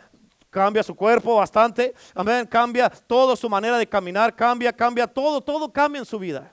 [0.55, 5.69] cambia su cuerpo bastante, amén, cambia toda su manera de caminar, cambia, cambia todo, todo
[5.69, 6.49] cambia en su vida.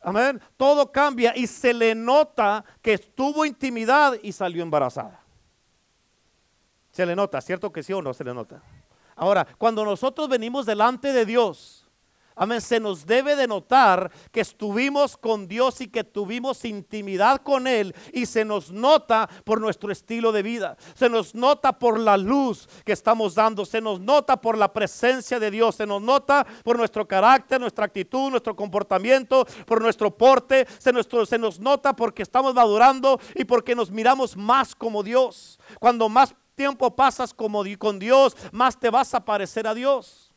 [0.00, 5.20] Amén, todo cambia y se le nota que tuvo intimidad y salió embarazada.
[6.92, 8.62] Se le nota, ¿cierto que sí o no se le nota?
[9.16, 11.79] Ahora, cuando nosotros venimos delante de Dios,
[12.36, 12.60] Amén.
[12.60, 17.94] Se nos debe de notar que estuvimos con Dios y que tuvimos intimidad con Él.
[18.12, 20.76] Y se nos nota por nuestro estilo de vida.
[20.94, 23.64] Se nos nota por la luz que estamos dando.
[23.64, 25.76] Se nos nota por la presencia de Dios.
[25.76, 30.66] Se nos nota por nuestro carácter, nuestra actitud, nuestro comportamiento, por nuestro porte.
[30.78, 30.92] Se,
[31.26, 35.58] se nos nota porque estamos madurando y porque nos miramos más como Dios.
[35.78, 40.29] Cuando más tiempo pasas como con Dios, más te vas a parecer a Dios.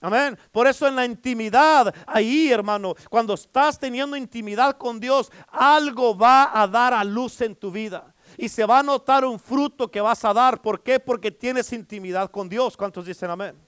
[0.00, 0.38] Amén.
[0.50, 6.50] Por eso en la intimidad, ahí hermano, cuando estás teniendo intimidad con Dios, algo va
[6.58, 8.14] a dar a luz en tu vida.
[8.38, 10.62] Y se va a notar un fruto que vas a dar.
[10.62, 10.98] ¿Por qué?
[10.98, 12.76] Porque tienes intimidad con Dios.
[12.76, 13.60] ¿Cuántos dicen amén?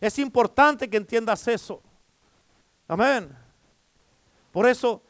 [0.00, 1.82] Es importante que entiendas eso.
[2.86, 3.34] Amén.
[4.52, 5.02] Por eso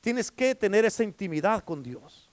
[0.00, 2.28] tienes que tener esa intimidad con Dios.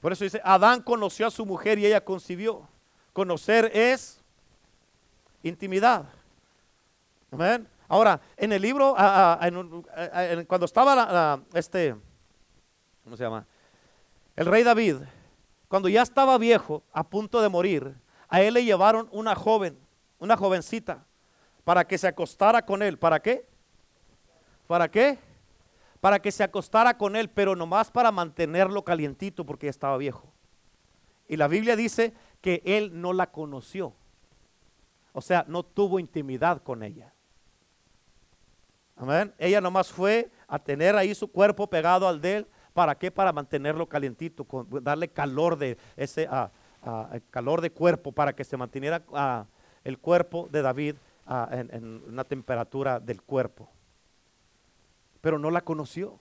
[0.00, 2.68] Por eso dice, Adán conoció a su mujer y ella concibió.
[3.14, 4.23] Conocer es
[5.44, 6.06] intimidad.
[7.30, 7.68] Amén.
[7.86, 8.94] Ahora, en el libro,
[10.48, 11.94] cuando estaba este,
[13.04, 13.46] ¿cómo se llama?
[14.34, 14.96] El rey David,
[15.68, 17.94] cuando ya estaba viejo, a punto de morir,
[18.28, 19.78] a él le llevaron una joven,
[20.18, 21.04] una jovencita,
[21.62, 22.98] para que se acostara con él.
[22.98, 23.46] ¿Para qué?
[24.66, 25.18] ¿Para qué?
[26.00, 30.32] Para que se acostara con él, pero nomás para mantenerlo calientito porque ya estaba viejo.
[31.28, 33.94] Y la Biblia dice que él no la conoció.
[35.16, 37.14] O sea, no tuvo intimidad con ella.
[38.96, 39.32] Amén.
[39.38, 42.46] Ella nomás fue a tener ahí su cuerpo pegado al de él.
[42.72, 43.12] ¿Para qué?
[43.12, 44.44] Para mantenerlo calientito,
[44.82, 46.28] darle calor de ese
[47.30, 49.46] calor de cuerpo para que se mantuviera
[49.84, 50.96] el cuerpo de David
[51.52, 53.70] en, en una temperatura del cuerpo.
[55.20, 56.18] Pero no la conoció,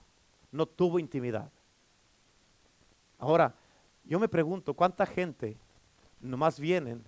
[0.52, 1.52] no tuvo intimidad.
[3.18, 3.56] Ahora,
[4.04, 5.58] yo me pregunto, ¿cuánta gente
[6.20, 7.04] nomás vienen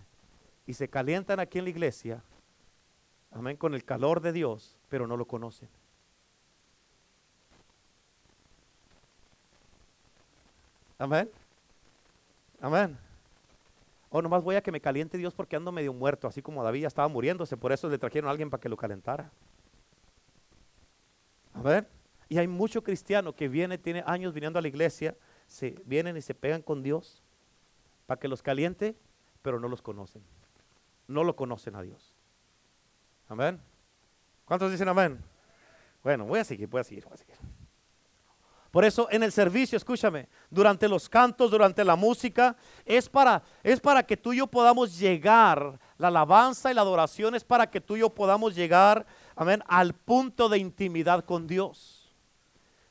[0.66, 2.24] y se calientan aquí en la iglesia,
[3.32, 5.70] amén, con el calor de Dios, pero no lo conocen.
[10.98, 11.30] Amén.
[12.62, 12.98] Amén.
[14.10, 16.84] O nomás voy a que me caliente Dios porque ando medio muerto, así como David
[16.84, 19.30] ya estaba muriéndose, por eso le trajeron a alguien para que lo calentara.
[21.54, 21.86] Amén.
[22.28, 25.16] Y hay mucho cristiano que viene, tiene años viniendo a la iglesia,
[25.48, 27.22] se vienen y se pegan con Dios
[28.08, 28.96] para que los caliente,
[29.42, 30.24] pero no los conocen
[31.08, 32.16] no lo conocen a Dios.
[33.28, 33.60] Amén.
[34.46, 35.24] ¿Cuántos dicen amén?
[36.04, 37.36] Bueno, voy a seguir, voy a seguir, voy a seguir.
[38.76, 43.80] Por eso en el servicio, escúchame, durante los cantos, durante la música, es para, es
[43.80, 47.80] para que tú y yo podamos llegar, la alabanza y la adoración es para que
[47.80, 52.05] tú y yo podamos llegar, amén, al punto de intimidad con Dios.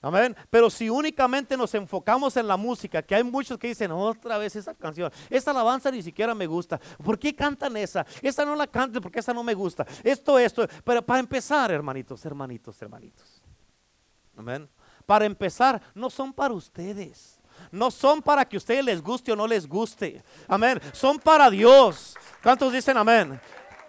[0.04, 0.36] Amén.
[0.50, 4.54] Pero si únicamente nos enfocamos en la música, que hay muchos que dicen otra vez
[4.54, 6.78] esa canción, esa alabanza ni siquiera me gusta.
[7.02, 8.04] ¿Por qué cantan esa?
[8.20, 9.86] Esa no la canten porque esa no me gusta.
[10.02, 10.68] Esto, esto.
[10.84, 13.42] Pero para empezar, hermanitos, hermanitos, hermanitos.
[14.36, 14.68] Amén.
[15.06, 17.40] Para empezar, no son para ustedes.
[17.70, 20.22] No son para que a ustedes les guste o no les guste.
[20.46, 20.82] Amén.
[20.92, 22.14] Son para Dios.
[22.42, 23.40] ¿Cuántos dicen amén?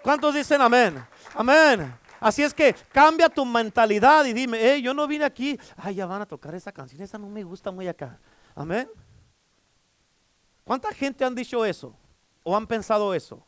[0.01, 1.06] ¿Cuántos dicen amén?
[1.34, 2.05] Amén.
[2.19, 6.06] Así es que cambia tu mentalidad y dime, hey, yo no vine aquí, ay, ya
[6.06, 8.19] van a tocar esa canción, esa no me gusta muy acá.
[8.56, 8.89] Amén.
[10.63, 11.95] ¿Cuánta gente han dicho eso?
[12.43, 13.45] ¿O han pensado eso?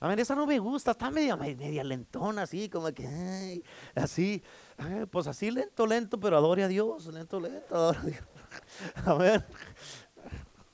[0.00, 3.62] Amén, esa no me gusta, está media, media lentona, así, como que,
[3.96, 4.42] así,
[5.10, 8.24] pues así lento, lento, pero adore a Dios, lento, lento, adore a Dios.
[9.04, 9.44] Amén.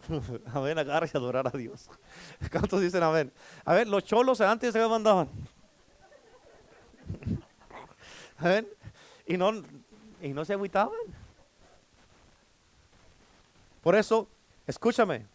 [0.52, 1.88] Amén, agárrese a adorar a Dios.
[2.50, 3.33] ¿Cuántos dicen amén?
[3.64, 5.28] A ver, los cholos antes se mandaban.
[9.26, 9.62] Y no,
[10.20, 10.98] y no se agüitaban.
[13.82, 14.28] Por eso,
[14.66, 15.26] escúchame,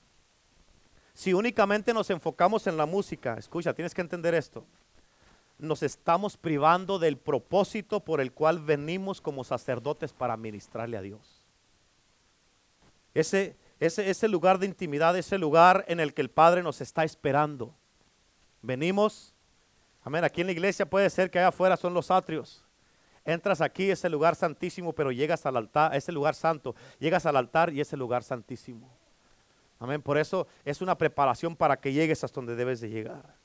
[1.14, 4.66] si únicamente nos enfocamos en la música, escucha, tienes que entender esto.
[5.60, 11.44] nos estamos privando del propósito por el cual venimos como sacerdotes para ministrarle a Dios.
[13.14, 17.04] Ese, ese, ese lugar de intimidad, ese lugar en el que el Padre nos está
[17.04, 17.76] esperando.
[18.62, 19.34] Venimos,
[20.04, 22.66] amén, aquí en la iglesia puede ser que allá afuera son los atrios.
[23.26, 27.72] Entras aquí, ese lugar santísimo, pero llegas al altar, ese lugar santo, llegas al altar
[27.74, 28.90] y ese lugar santísimo.
[29.78, 33.36] Amén, por eso es una preparación para que llegues hasta donde debes de llegar.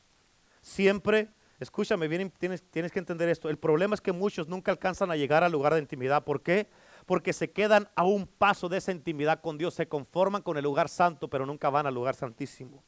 [0.62, 1.28] Siempre,
[1.60, 3.50] escúchame bien, tienes, tienes que entender esto.
[3.50, 6.24] El problema es que muchos nunca alcanzan a llegar al lugar de intimidad.
[6.24, 6.68] ¿Por qué?
[7.06, 10.64] Porque se quedan a un paso de esa intimidad con Dios, se conforman con el
[10.64, 12.82] lugar santo, pero nunca van al lugar santísimo.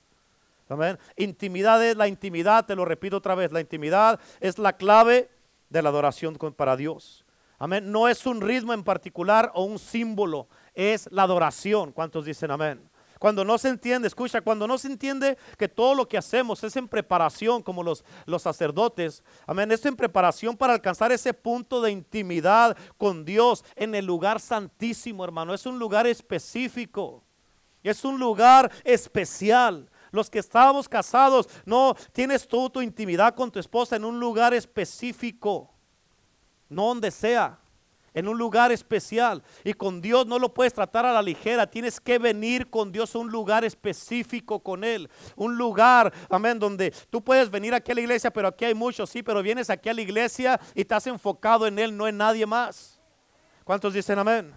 [0.68, 0.98] Amén.
[1.16, 5.30] Intimidad es la intimidad, te lo repito otra vez, la intimidad es la clave
[5.68, 7.24] de la adoración para Dios.
[7.58, 7.90] Amén.
[7.90, 11.92] No es un ritmo en particular o un símbolo, es la adoración.
[11.92, 12.90] ¿Cuántos dicen amén?
[13.18, 16.76] Cuando no se entiende, escucha, cuando no se entiende que todo lo que hacemos es
[16.76, 21.92] en preparación, como los, los sacerdotes, amén, es en preparación para alcanzar ese punto de
[21.92, 25.54] intimidad con Dios en el lugar santísimo, hermano.
[25.54, 27.24] Es un lugar específico,
[27.82, 29.88] es un lugar especial.
[30.16, 34.54] Los que estábamos casados, no tienes tú tu intimidad con tu esposa en un lugar
[34.54, 35.70] específico,
[36.70, 37.58] no donde sea,
[38.14, 39.42] en un lugar especial.
[39.62, 43.14] Y con Dios no lo puedes tratar a la ligera, tienes que venir con Dios
[43.14, 45.10] a un lugar específico con Él.
[45.36, 49.10] Un lugar, amén, donde tú puedes venir aquí a la iglesia, pero aquí hay muchos,
[49.10, 52.46] sí, pero vienes aquí a la iglesia y estás enfocado en Él, no en nadie
[52.46, 52.98] más.
[53.64, 54.54] ¿Cuántos dicen amén?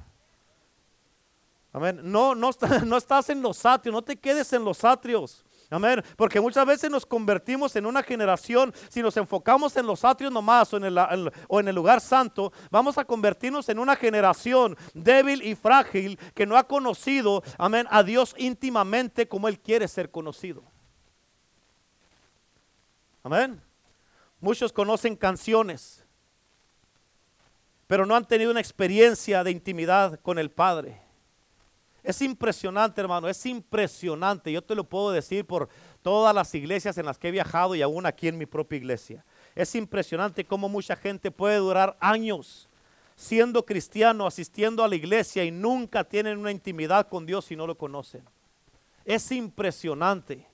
[1.74, 2.00] Amén.
[2.02, 2.50] No, no,
[2.86, 5.44] no estás en los atrios, no te quedes en los atrios.
[5.72, 6.04] Amén.
[6.16, 10.74] Porque muchas veces nos convertimos en una generación, si nos enfocamos en los atrios nomás
[10.74, 15.44] o en, el, o en el lugar santo, vamos a convertirnos en una generación débil
[15.44, 20.64] y frágil que no ha conocido, amén, a Dios íntimamente como Él quiere ser conocido.
[23.24, 23.62] Amén.
[24.40, 26.04] Muchos conocen canciones,
[27.86, 31.09] pero no han tenido una experiencia de intimidad con el Padre.
[32.04, 34.52] Es impresionante, hermano, es impresionante.
[34.52, 35.70] Yo te lo puedo decir por
[36.02, 39.26] todas las iglesias en las que he viajado y aún aquí en mi propia iglesia.
[39.56, 42.70] Es impresionante cómo mucha gente puede durar años
[43.16, 47.68] siendo cristiano, asistiendo a la iglesia y nunca tienen una intimidad con Dios si no
[47.68, 48.24] lo conocen.
[49.04, 50.48] Es impresionante.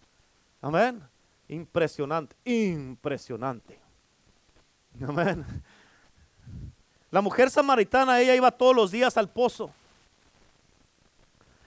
[0.62, 1.04] Amén.
[1.48, 3.80] Impresionante, impresionante.
[5.08, 5.46] Amén.
[7.12, 9.72] La mujer samaritana, ella iba todos los días al pozo.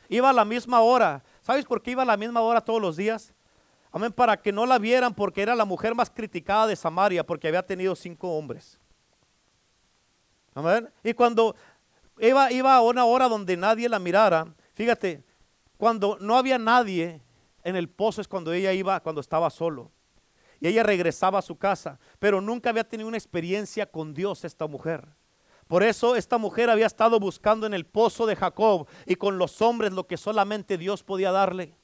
[0.08, 1.22] Iba a la misma hora.
[1.42, 3.34] ¿Sabes por qué iba a la misma hora todos los días?
[3.90, 7.48] Amén, para que no la vieran porque era la mujer más criticada de Samaria porque
[7.48, 8.78] había tenido cinco hombres.
[10.54, 10.90] Amén.
[11.02, 11.56] Y cuando
[12.18, 15.24] iba, iba a una hora donde nadie la mirara, fíjate,
[15.76, 17.22] cuando no había nadie
[17.62, 19.90] en el pozo es cuando ella iba, cuando estaba solo.
[20.60, 24.66] Y ella regresaba a su casa, pero nunca había tenido una experiencia con Dios esta
[24.66, 25.06] mujer.
[25.68, 29.60] Por eso esta mujer había estado buscando en el pozo de Jacob y con los
[29.60, 31.74] hombres lo que solamente Dios podía darle.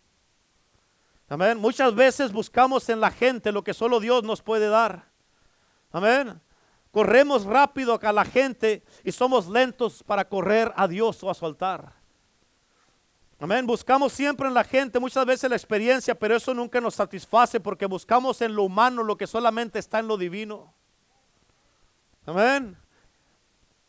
[1.28, 1.58] Amén.
[1.58, 5.10] Muchas veces buscamos en la gente lo que solo Dios nos puede dar.
[5.92, 6.40] Amén.
[6.90, 11.44] Corremos rápido a la gente y somos lentos para correr a Dios o a su
[11.44, 11.92] altar.
[13.38, 13.66] Amén.
[13.66, 17.84] Buscamos siempre en la gente, muchas veces la experiencia, pero eso nunca nos satisface porque
[17.84, 20.72] buscamos en lo humano lo que solamente está en lo divino.
[22.24, 22.78] Amén.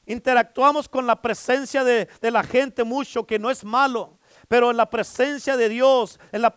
[0.06, 4.20] Interactuamos con la presencia de, la gente mucho, que no es malo.
[4.48, 6.54] Pero en la presencia de Dios, en la,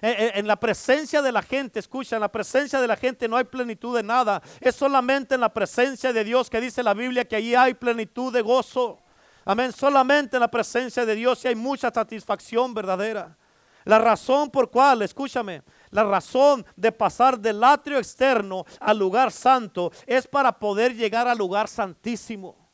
[0.00, 3.44] en la presencia de la gente, escucha, en la presencia de la gente no hay
[3.44, 4.42] plenitud de nada.
[4.60, 8.32] Es solamente en la presencia de Dios que dice la Biblia que allí hay plenitud
[8.32, 9.02] de gozo.
[9.44, 9.72] Amén.
[9.72, 13.36] Solamente en la presencia de Dios hay mucha satisfacción verdadera.
[13.84, 19.92] La razón por cual, escúchame, la razón de pasar del atrio externo al lugar santo
[20.06, 22.65] es para poder llegar al lugar santísimo.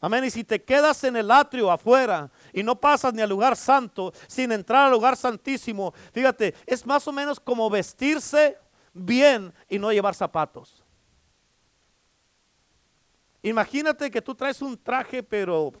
[0.00, 0.24] Amén.
[0.24, 4.12] Y si te quedas en el atrio afuera y no pasas ni al lugar santo
[4.26, 8.58] sin entrar al lugar santísimo, fíjate, es más o menos como vestirse
[8.92, 10.82] bien y no llevar zapatos.
[13.42, 15.72] Imagínate que tú traes un traje, pero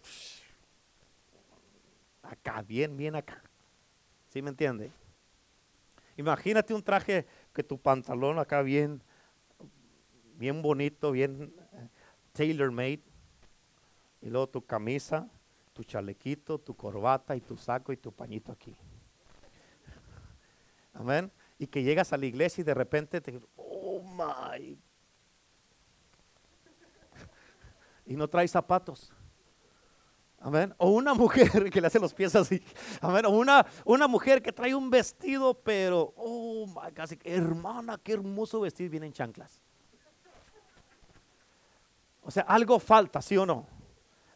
[2.22, 3.42] acá, bien, bien acá.
[4.28, 4.90] ¿Sí me entiende?
[6.16, 9.02] Imagínate un traje que tu pantalón acá bien,
[10.36, 11.88] bien bonito, bien eh,
[12.32, 13.02] tailor made
[14.26, 15.28] y luego tu camisa,
[15.72, 18.76] tu chalequito, tu corbata y tu saco y tu pañito aquí.
[20.94, 21.30] Amén.
[21.60, 24.76] Y que llegas a la iglesia y de repente te oh my.
[28.04, 29.12] Y no traes zapatos.
[30.40, 30.74] Amén.
[30.76, 32.60] O una mujer que le hace los pies así.
[33.00, 33.26] Amén.
[33.26, 38.58] O una, una mujer que trae un vestido, pero, oh my, casi, hermana, qué hermoso
[38.58, 39.60] vestir, viene en chanclas.
[42.22, 43.75] O sea, algo falta, ¿sí o no?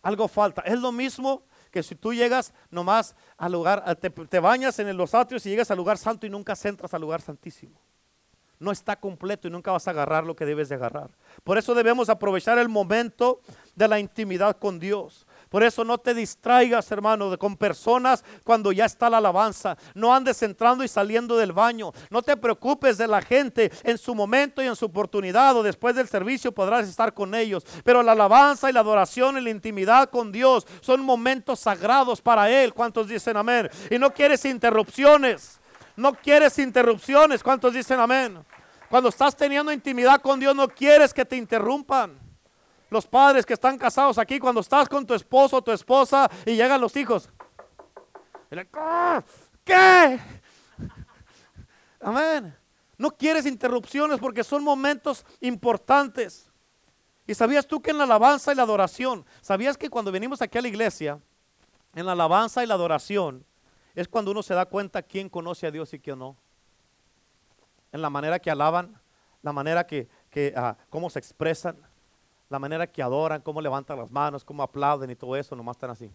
[0.02, 0.62] Algo falta.
[0.62, 5.44] Es lo mismo que si tú llegas nomás al lugar, te, bañas en los atrios
[5.46, 7.80] y llegas al lugar santo y nunca entras al lugar santísimo
[8.60, 11.10] no está completo y nunca vas a agarrar lo que debes de agarrar.
[11.42, 13.40] Por eso debemos aprovechar el momento
[13.74, 15.26] de la intimidad con Dios.
[15.50, 19.76] Por eso no te distraigas, hermano, con personas cuando ya está la alabanza.
[19.94, 21.92] No andes entrando y saliendo del baño.
[22.08, 25.96] No te preocupes de la gente en su momento y en su oportunidad o después
[25.96, 27.64] del servicio podrás estar con ellos.
[27.82, 32.48] Pero la alabanza y la adoración y la intimidad con Dios son momentos sagrados para
[32.48, 32.72] Él.
[32.72, 33.68] ¿Cuántos dicen amén?
[33.90, 35.58] Y no quieres interrupciones.
[35.96, 37.42] No quieres interrupciones.
[37.42, 38.38] ¿Cuántos dicen amén?
[38.88, 42.29] Cuando estás teniendo intimidad con Dios, no quieres que te interrumpan.
[42.90, 46.56] Los padres que están casados aquí, cuando estás con tu esposo o tu esposa y
[46.56, 47.30] llegan los hijos.
[49.64, 50.20] ¿Qué?
[52.00, 52.56] Amén.
[52.98, 56.50] No quieres interrupciones porque son momentos importantes.
[57.26, 60.58] ¿Y sabías tú que en la alabanza y la adoración, sabías que cuando venimos aquí
[60.58, 61.20] a la iglesia,
[61.94, 63.46] en la alabanza y la adoración,
[63.94, 66.36] es cuando uno se da cuenta quién conoce a Dios y quién no?
[67.92, 69.00] en la manera que alaban,
[69.42, 70.08] la manera que,
[70.56, 71.76] uh, cómo se expresan,
[72.50, 75.90] la manera que adoran, cómo levantan las manos, cómo aplauden y todo eso, nomás están
[75.90, 76.12] así.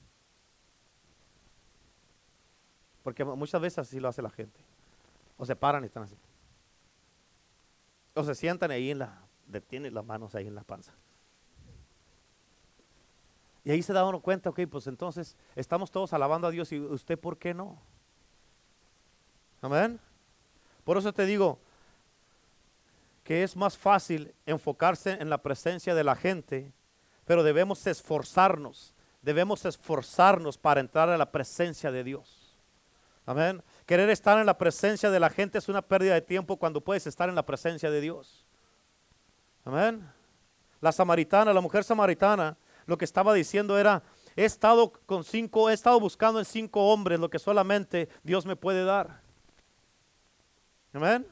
[3.02, 4.60] Porque muchas veces así lo hace la gente.
[5.38, 6.18] O se paran y están así.
[8.14, 10.92] O se sientan ahí en la, detienen las manos ahí en la panza.
[13.64, 16.80] Y ahí se da uno cuenta, ok, pues entonces estamos todos alabando a Dios y
[16.80, 17.80] usted, ¿por qué no?
[19.62, 20.00] Amén.
[20.84, 21.60] Por eso te digo,
[23.26, 26.72] que es más fácil enfocarse en la presencia de la gente,
[27.26, 32.56] pero debemos esforzarnos, debemos esforzarnos para entrar a la presencia de Dios.
[33.26, 33.64] Amén.
[33.88, 37.08] Querer estar en la presencia de la gente es una pérdida de tiempo cuando puedes
[37.08, 38.46] estar en la presencia de Dios.
[39.64, 40.08] Amén.
[40.80, 42.56] La samaritana, la mujer samaritana,
[42.86, 44.04] lo que estaba diciendo era,
[44.36, 48.56] he estado con cinco, he estado buscando en cinco hombres lo que solamente Dios me
[48.56, 49.22] puede dar.
[50.94, 51.26] Amén.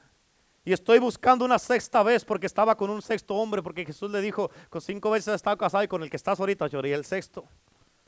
[0.65, 4.21] Y estoy buscando una sexta vez porque estaba con un sexto hombre, porque Jesús le
[4.21, 7.03] dijo, con cinco veces has estado casado y con el que estás ahorita, lloré, el
[7.03, 7.45] sexto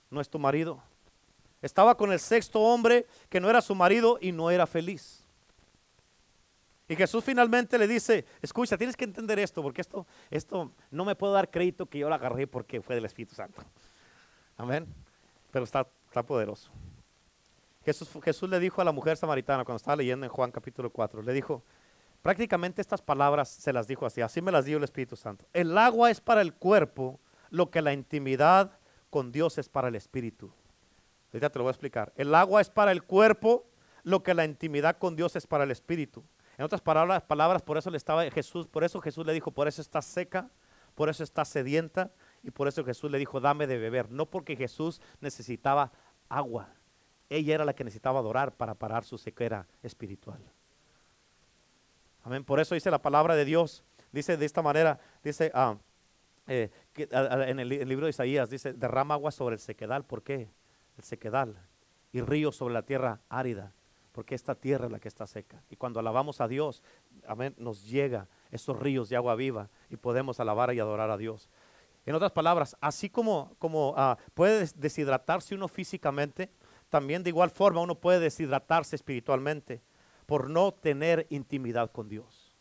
[0.09, 0.81] no es tu marido.
[1.61, 5.25] Estaba con el sexto hombre que no era su marido y no era feliz.
[6.87, 11.15] Y Jesús finalmente le dice, escucha, tienes que entender esto, porque esto, esto no me
[11.15, 13.63] puedo dar crédito que yo lo agarré porque fue del Espíritu Santo.
[14.55, 14.85] Amén.
[15.51, 16.69] Pero está, está poderoso.
[17.83, 21.23] Jesús, Jesús le dijo a la mujer samaritana cuando estaba leyendo en Juan capítulo 4,
[21.23, 21.63] le dijo,
[22.25, 25.45] Prácticamente estas palabras se las dijo así, así me las dio el Espíritu Santo.
[25.53, 27.19] El agua es para el cuerpo
[27.51, 28.79] lo que la intimidad
[29.11, 30.51] con Dios es para el Espíritu.
[31.31, 32.13] Ahorita te lo voy a explicar.
[32.15, 33.67] El agua es para el cuerpo
[34.01, 36.23] lo que la intimidad con Dios es para el Espíritu.
[36.57, 39.67] En otras palabras, palabras, por eso le estaba Jesús, por eso Jesús le dijo, por
[39.67, 40.49] eso está seca,
[40.95, 42.11] por eso está sedienta
[42.41, 44.09] y por eso Jesús le dijo, dame de beber.
[44.09, 45.91] No porque Jesús necesitaba
[46.27, 46.73] agua,
[47.29, 50.41] ella era la que necesitaba adorar para parar su sequera espiritual.
[52.25, 52.43] Amén.
[52.43, 53.83] Por eso dice la palabra de Dios.
[54.11, 55.77] Dice de esta manera, dice ah,
[56.47, 60.05] eh, en el, libro de Isaías, dice, derrama agua sobre el sequedal.
[60.05, 60.49] ¿Por qué?
[60.97, 61.55] El sequedal.
[62.11, 63.73] Y ríos sobre la tierra árida.
[64.11, 65.61] Porque esta tierra es la que está seca.
[65.69, 66.81] Y cuando alabamos a Dios,
[67.27, 71.47] amén, nos llega esos ríos de agua viva y podemos alabar y adorar a Dios.
[72.07, 76.49] En otras palabras, así como, como ah, puede deshidratarse uno físicamente,
[76.89, 79.83] también de igual forma uno puede deshidratarse espiritualmente
[80.25, 82.55] por no tener intimidad con Dios.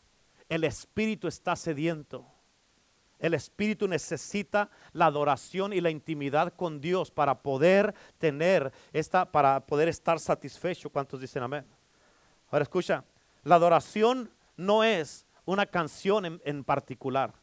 [0.48, 2.26] El espíritu está sediento.
[3.18, 9.64] El espíritu necesita la adoración y la intimidad con Dios para poder tener esta, para
[9.64, 10.90] poder estar satisfecho.
[10.90, 11.64] ¿Cuántos dicen amén?
[12.50, 13.04] Ahora escucha,
[13.42, 17.34] la adoración no es una canción en, particular.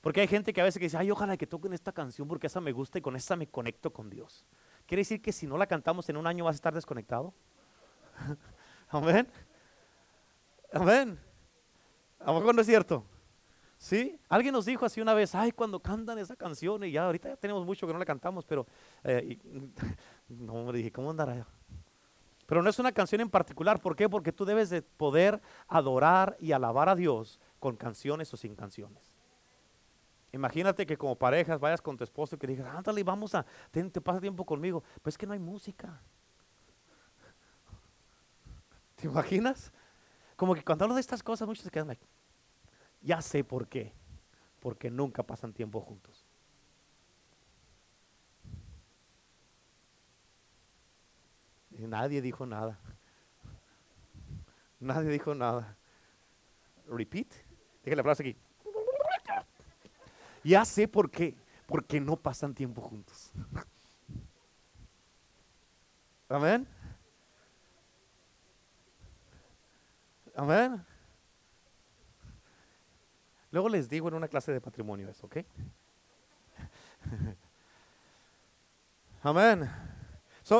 [0.00, 2.60] Porque hay gente que a veces dice, ay, ojalá que toquen esta canción porque esa
[2.60, 4.46] me gusta y con esa me conecto con Dios.
[4.86, 7.34] ¿Quiere decir que si no la cantamos en un año vas a estar desconectado?
[8.88, 9.28] Amén.
[10.72, 11.18] Amén.
[12.20, 13.04] ¿A poco no es cierto?
[13.78, 14.20] ¿Sí?
[14.28, 17.36] Alguien nos dijo así una vez, ay, cuando cantan esa canción, y ya ahorita ya
[17.36, 18.66] tenemos mucho que no la cantamos, pero,
[19.02, 19.38] eh,
[20.28, 21.46] no, me dije, ¿cómo andará?
[22.46, 24.08] Pero no es una canción en particular, ¿por qué?
[24.08, 29.14] Porque tú debes de poder adorar y alabar a Dios con canciones o sin canciones.
[30.32, 33.82] Imagínate que como parejas vayas con tu esposo y que digas, ándale, vamos a, te,
[33.84, 34.84] te pasa tiempo conmigo.
[35.02, 36.00] Pues que no hay música.
[38.96, 39.72] ¿Te imaginas?
[40.40, 42.02] Como que cuando hablo de estas cosas, muchos se quedan like,
[43.02, 43.92] ya sé por qué.
[44.58, 46.24] Porque nunca pasan tiempo juntos.
[51.68, 52.78] Nadie dijo nada.
[54.80, 55.76] Nadie dijo nada.
[56.88, 57.34] Repeat.
[57.84, 58.36] Dije la frase aquí.
[60.42, 61.36] Ya sé por qué.
[61.66, 63.30] Porque no pasan tiempo juntos.
[66.30, 66.66] Amén.
[70.34, 70.84] Amén.
[73.50, 75.38] Luego les digo en una clase de patrimonio eso, ¿ok?
[79.22, 79.70] Amén.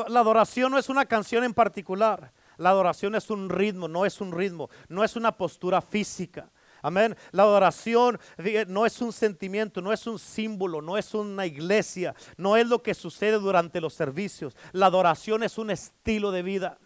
[0.07, 2.31] la adoración no es una canción en particular.
[2.57, 6.49] La adoración es un ritmo, no es un ritmo, no es una postura física.
[6.83, 7.15] Amén.
[7.31, 8.19] La adoración
[8.67, 12.81] no es un sentimiento, no es un símbolo, no es una iglesia, no es lo
[12.81, 14.55] que sucede durante los servicios.
[14.73, 16.77] La adoración es un estilo de vida.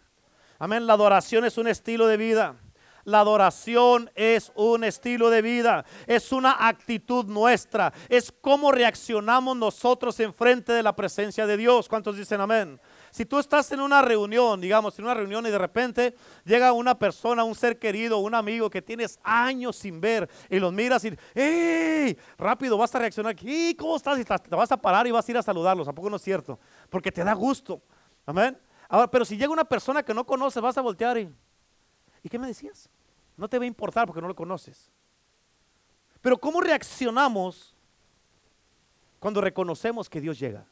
[0.59, 0.85] Amén.
[0.85, 2.55] La adoración es un estilo de vida.
[3.05, 10.19] La adoración es un estilo de vida, es una actitud nuestra, es cómo reaccionamos nosotros
[10.19, 11.87] en frente de la presencia de Dios.
[11.87, 12.79] ¿Cuántos dicen amén?
[13.11, 16.97] Si tú estás en una reunión, digamos, en una reunión y de repente llega una
[16.97, 21.13] persona, un ser querido, un amigo que tienes años sin ver y los miras y,
[21.35, 22.17] ¡hey!
[22.39, 24.19] Rápido vas a reaccionar, ¿y cómo estás?
[24.19, 26.23] Y te vas a parar y vas a ir a saludarlos, ¿a poco no es
[26.23, 26.59] cierto?
[26.89, 27.83] Porque te da gusto,
[28.25, 28.57] amén.
[28.89, 31.29] Ahora, pero si llega una persona que no conoces, vas a voltear y,
[32.25, 32.89] ¿y qué me decías?
[33.37, 34.89] No te va a importar porque no lo conoces.
[36.21, 37.75] Pero ¿cómo reaccionamos
[39.19, 40.65] cuando reconocemos que Dios llega?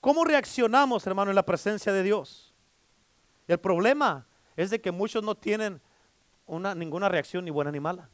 [0.00, 2.54] ¿Cómo reaccionamos, hermano, en la presencia de Dios?
[3.46, 4.26] El problema
[4.56, 5.82] es de que muchos no tienen
[6.46, 8.08] una, ninguna reacción ni buena ni mala.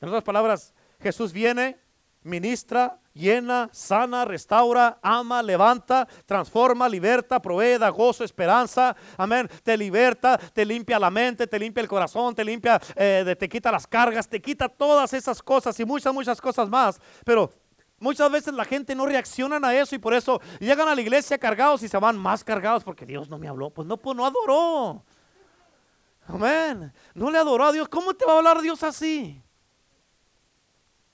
[0.00, 1.80] En otras palabras, Jesús viene,
[2.26, 8.94] ministra, llena, sana, restaura, ama, levanta, transforma, liberta, provee, da gozo, esperanza.
[9.16, 9.48] Amén.
[9.62, 13.72] Te liberta, te limpia la mente, te limpia el corazón, te limpia, eh, te quita
[13.72, 17.00] las cargas, te quita todas esas cosas y muchas, muchas cosas más.
[17.24, 17.50] Pero
[17.98, 21.38] Muchas veces la gente no reacciona a eso y por eso llegan a la iglesia
[21.38, 23.70] cargados y se van más cargados porque Dios no me habló.
[23.70, 25.02] Pues no, pues no adoró.
[26.26, 26.92] Amén.
[27.14, 27.88] No le adoró a Dios.
[27.88, 29.42] ¿Cómo te va a hablar Dios así?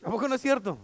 [0.05, 0.77] ¿A poco no es cierto?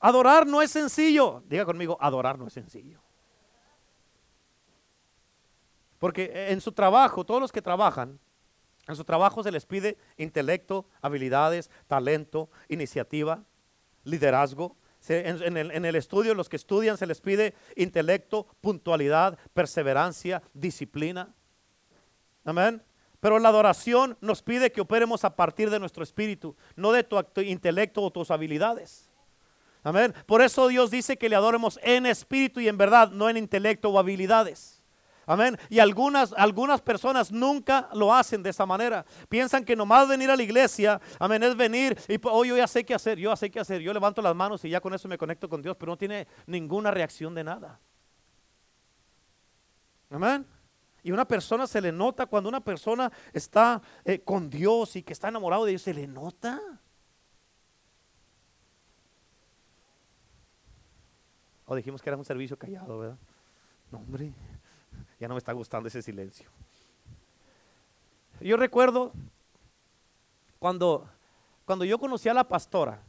[0.00, 1.42] Adorar no es sencillo.
[1.46, 3.00] Diga conmigo, adorar no es sencillo.
[5.98, 8.18] Porque en su trabajo, todos los que trabajan,
[8.88, 13.44] en su trabajo se les pide intelecto, habilidades, talento, iniciativa,
[14.04, 14.76] liderazgo.
[15.08, 21.34] En, el, en, el, estudio, los que estudian, se les pide intelecto, puntualidad, perseverancia, disciplina.
[22.44, 22.82] Amén.
[23.20, 27.18] Pero la adoración nos pide que operemos a partir de nuestro espíritu, no de tu
[27.42, 29.09] intelecto o tus habilidades.
[29.82, 30.14] Amén.
[30.26, 33.88] Por eso Dios dice que le adoremos en espíritu y en verdad, no en intelecto
[33.88, 34.80] o habilidades.
[35.26, 35.56] Amén.
[35.68, 39.06] Y algunas, algunas personas nunca lo hacen de esa manera.
[39.28, 42.84] Piensan que nomás venir a la iglesia, amén, es venir y oh, yo ya sé
[42.84, 43.80] qué hacer, yo ya sé qué hacer.
[43.80, 46.26] Yo levanto las manos y ya con eso me conecto con Dios, pero no tiene
[46.46, 47.78] ninguna reacción de nada.
[50.10, 50.44] Amén.
[51.02, 55.12] Y una persona se le nota cuando una persona está eh, con Dios y que
[55.12, 56.60] está enamorado de Dios, se le nota.
[61.70, 63.16] O dijimos que era un servicio callado, ¿verdad?
[63.92, 64.32] No, hombre,
[65.20, 66.50] ya no me está gustando ese silencio.
[68.40, 69.12] Yo recuerdo
[70.58, 71.08] cuando,
[71.64, 73.00] cuando yo conocí a la pastora,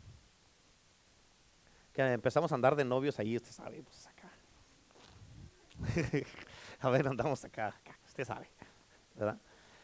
[1.91, 4.29] que empezamos a andar de novios ahí, usted sabe, pues acá.
[6.81, 8.47] a ver, andamos acá, acá, usted sabe,
[9.15, 9.39] ¿verdad?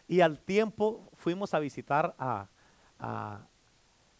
[0.07, 2.47] Y al tiempo fuimos a visitar a,
[2.99, 3.39] a,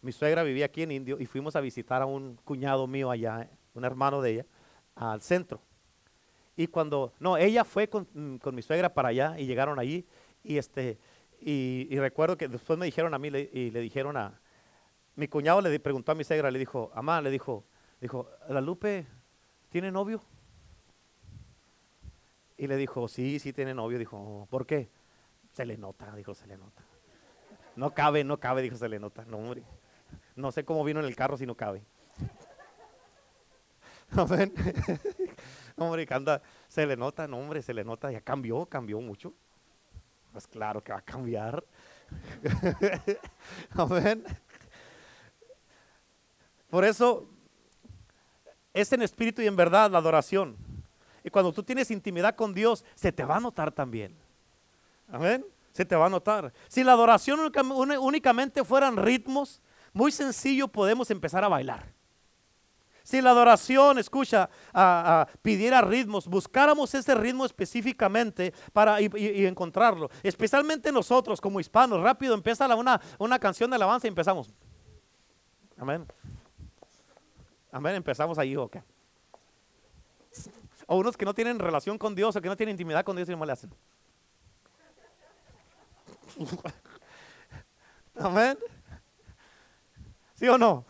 [0.02, 3.48] mi suegra vivía aquí en Indio y fuimos a visitar a un cuñado mío allá
[3.78, 4.46] un hermano de ella,
[4.94, 5.62] al centro.
[6.56, 10.06] Y cuando, no, ella fue con, mm, mi suegra para allá y llegaron allí
[10.42, 10.98] y este,
[11.40, 14.40] y, recuerdo que después me dijeron a mí y le dijeron a,
[15.18, 17.64] mi cuñado le preguntó a mi suegra, le dijo, amá, le dijo,
[18.00, 19.04] dijo, ¿la Lupe
[19.68, 20.22] tiene novio?
[22.56, 23.98] Y le dijo, sí, sí tiene novio.
[23.98, 24.88] Dijo, ¿por qué?
[25.50, 26.84] Se le nota, dijo, se le nota.
[27.74, 29.24] No cabe, no cabe, dijo, se le nota.
[29.24, 29.64] No, hombre.
[30.36, 31.82] No sé cómo vino en el carro si no cabe.
[34.16, 34.52] Amén.
[35.76, 39.34] hombre, anda, se le nota, no, hombre, se le nota, ya cambió, cambió mucho.
[40.32, 41.64] Pues claro que va a cambiar.
[43.70, 44.24] Amén.
[46.70, 47.28] Por eso
[48.72, 50.56] es en espíritu y en verdad la adoración.
[51.24, 54.16] Y cuando tú tienes intimidad con Dios, se te va a notar también.
[55.10, 55.44] Amén.
[55.72, 56.52] Se te va a notar.
[56.68, 57.40] Si la adoración
[58.00, 59.60] únicamente fueran ritmos,
[59.92, 61.97] muy sencillo podemos empezar a bailar.
[63.08, 64.50] Si la adoración, escucha,
[65.40, 70.10] pidiera ritmos, buscáramos ese ritmo específicamente para y, encontrarlo.
[70.22, 74.52] Especialmente nosotros como hispanos, rápido empieza una, una canción de alabanza y empezamos.
[75.78, 76.06] Amén.
[77.72, 78.76] Amén, empezamos ahí, ok.
[80.86, 83.26] O unos que no tienen relación con Dios o que no tienen intimidad con Dios
[83.30, 83.74] y no le hacen.
[88.16, 88.58] Amén.
[90.34, 90.84] ¿Sí o no?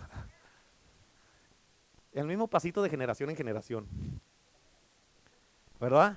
[2.13, 3.87] El mismo pasito de generación en generación.
[5.81, 6.17] ¿Verdad?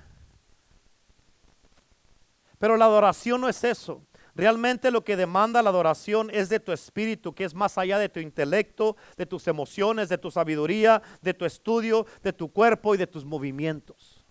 [2.58, 4.02] Pero la adoración no es eso.
[4.34, 8.08] Realmente lo que demanda la adoración es de tu espíritu, que es más allá de
[8.08, 12.98] tu intelecto, de tus emociones, de tu sabiduría, de tu estudio, de tu cuerpo y
[12.98, 14.24] de tus movimientos.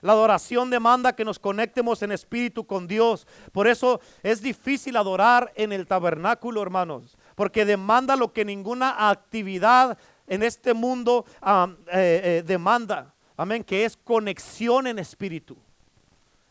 [0.00, 3.26] La adoración demanda que nos conectemos en espíritu con Dios.
[3.52, 9.98] Por eso es difícil adorar en el tabernáculo, hermanos, porque demanda lo que ninguna actividad
[10.26, 13.14] en este mundo eh, eh, demanda.
[13.36, 15.56] Amén, que es conexión en espíritu.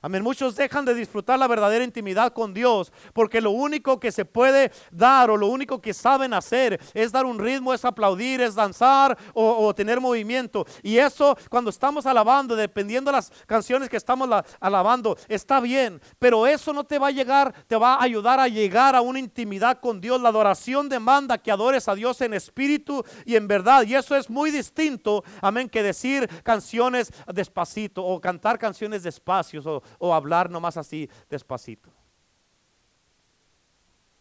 [0.06, 0.22] Amén.
[0.22, 4.72] Muchos dejan de disfrutar la verdadera intimidad con Dios porque lo único que se puede
[4.92, 9.18] dar o lo único que saben hacer es dar un ritmo, es aplaudir, es danzar
[9.34, 10.64] o, tener movimiento.
[10.84, 14.30] Y eso cuando estamos alabando, dependiendo de las canciones que estamos
[14.60, 16.00] alabando, está bien.
[16.20, 19.18] Pero eso no te va a llegar, te va a ayudar a llegar a una
[19.18, 20.22] intimidad con Dios.
[20.22, 23.82] La adoración demanda que adores a Dios en espíritu y en verdad.
[23.88, 29.82] Y eso es muy distinto, amén, que decir canciones despacito o cantar canciones despacios o,
[30.00, 31.90] o hablar nomás así despacito.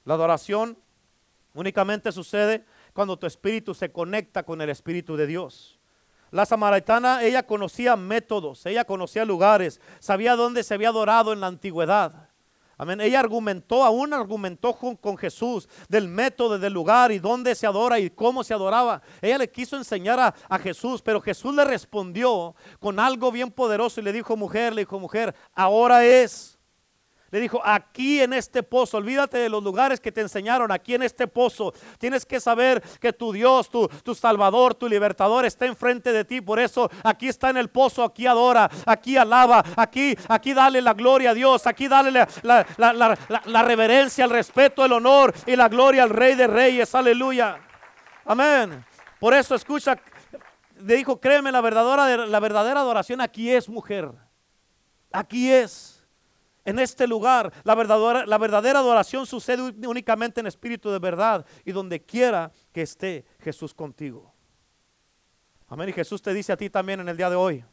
[0.04, 0.78] La adoración
[1.54, 5.78] únicamente sucede cuando tu espíritu se conecta con el espíritu de Dios.
[6.30, 11.46] La samaritana, ella conocía métodos, ella conocía lugares, sabía dónde se había adorado en la
[11.46, 12.28] antigüedad.
[12.76, 13.00] Amén.
[13.00, 18.10] Ella argumentó, aún argumentó con, Jesús del método, del lugar y dónde se adora y
[18.10, 19.00] cómo se adoraba.
[19.22, 24.00] Ella le quiso enseñar a, a, Jesús, pero Jesús le respondió con algo bien poderoso
[24.00, 26.53] y le dijo, mujer, le dijo, mujer, ahora es
[27.34, 31.02] le dijo, aquí en este pozo, olvídate de los lugares que te enseñaron, aquí en
[31.02, 36.12] este pozo, tienes que saber que tu Dios, tu, tu Salvador, tu Libertador está enfrente
[36.12, 36.40] de ti.
[36.40, 40.94] Por eso aquí está en el pozo, aquí adora, aquí alaba, aquí, aquí dale la
[40.94, 46.04] gloria a Dios, aquí dale la, la reverencia, el respeto, el honor y la gloria
[46.04, 46.94] al Rey de Reyes.
[46.94, 47.58] Aleluya.
[48.26, 48.84] Amén.
[49.18, 50.00] Por eso escucha,
[50.76, 54.12] le dijo, créeme, la verdadera, la verdadera adoración aquí es mujer.
[55.10, 55.93] Aquí es
[56.64, 57.52] en este lugar.
[57.64, 63.74] La verdadera, adoración sucede únicamente en espíritu de verdad y donde quiera que esté Jesús
[63.74, 64.32] contigo.
[65.68, 65.88] Amén.
[65.88, 67.64] Y Jesús te dice a ti también en el día de hoy.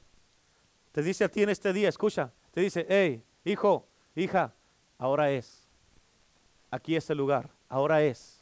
[0.91, 4.53] Te dice a ti en este día, escucha, te dice, hey, hijo, hija,
[4.97, 5.69] ahora es.
[6.69, 8.41] Aquí es el lugar, ahora es.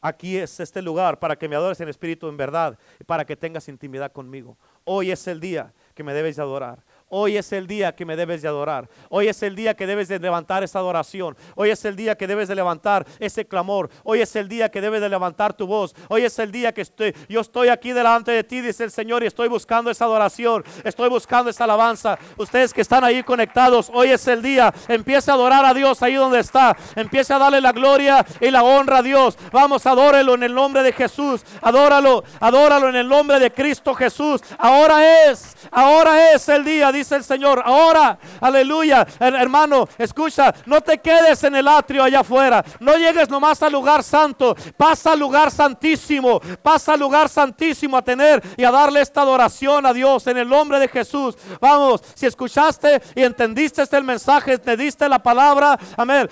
[0.00, 3.36] Aquí es este lugar para que me adores en espíritu en verdad y para que
[3.36, 4.58] tengas intimidad conmigo.
[4.84, 6.84] Hoy es el día que me debes de adorar.
[7.14, 8.88] Hoy es el día que me debes de adorar.
[9.10, 11.36] Hoy es el día que debes de levantar esa adoración.
[11.56, 13.90] Hoy es el día que debes de levantar ese clamor.
[14.02, 15.94] Hoy es el día que debes de levantar tu voz.
[16.08, 19.22] Hoy es el día que estoy, yo estoy aquí delante de ti, dice el Señor,
[19.22, 20.64] y estoy buscando esa adoración.
[20.84, 22.18] Estoy buscando esa alabanza.
[22.38, 24.72] Ustedes que están ahí conectados, hoy es el día.
[24.88, 26.74] Empiece a adorar a Dios ahí donde está.
[26.96, 29.36] Empiece a darle la gloria y la honra a Dios.
[29.52, 31.44] Vamos, adórelo en el nombre de Jesús.
[31.60, 34.40] Adóralo, adóralo en el nombre de Cristo Jesús.
[34.56, 37.62] Ahora es, ahora es el día dice el Señor.
[37.64, 42.64] Ahora, aleluya, hermano, escucha, no te quedes en el atrio allá afuera.
[42.80, 44.54] No llegues nomás al lugar santo.
[44.76, 46.40] Pasa al lugar santísimo.
[46.62, 50.48] Pasa al lugar santísimo a tener y a darle esta adoración a Dios en el
[50.48, 51.36] nombre de Jesús.
[51.60, 56.28] Vamos, si escuchaste y entendiste este mensaje, te diste la palabra, amén.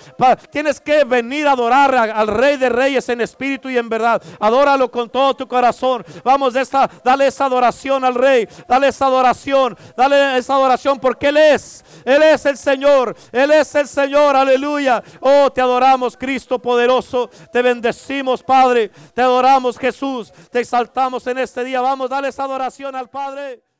[0.51, 4.21] tienes que venir a adorar al Rey de Reyes en espíritu y en verdad.
[4.39, 6.05] Adóralo con todo tu corazón.
[6.23, 8.47] Vamos, esta, dale esa adoración al Rey.
[8.67, 9.77] Dale esa adoración.
[9.95, 15.03] Dale esa adoración porque Él es, Él es el Señor, Él es el Señor, aleluya.
[15.19, 21.63] Oh, te adoramos, Cristo poderoso, te bendecimos, Padre, te adoramos, Jesús, te exaltamos en este
[21.63, 21.81] día.
[21.81, 23.70] Vamos, dale esa adoración al Padre.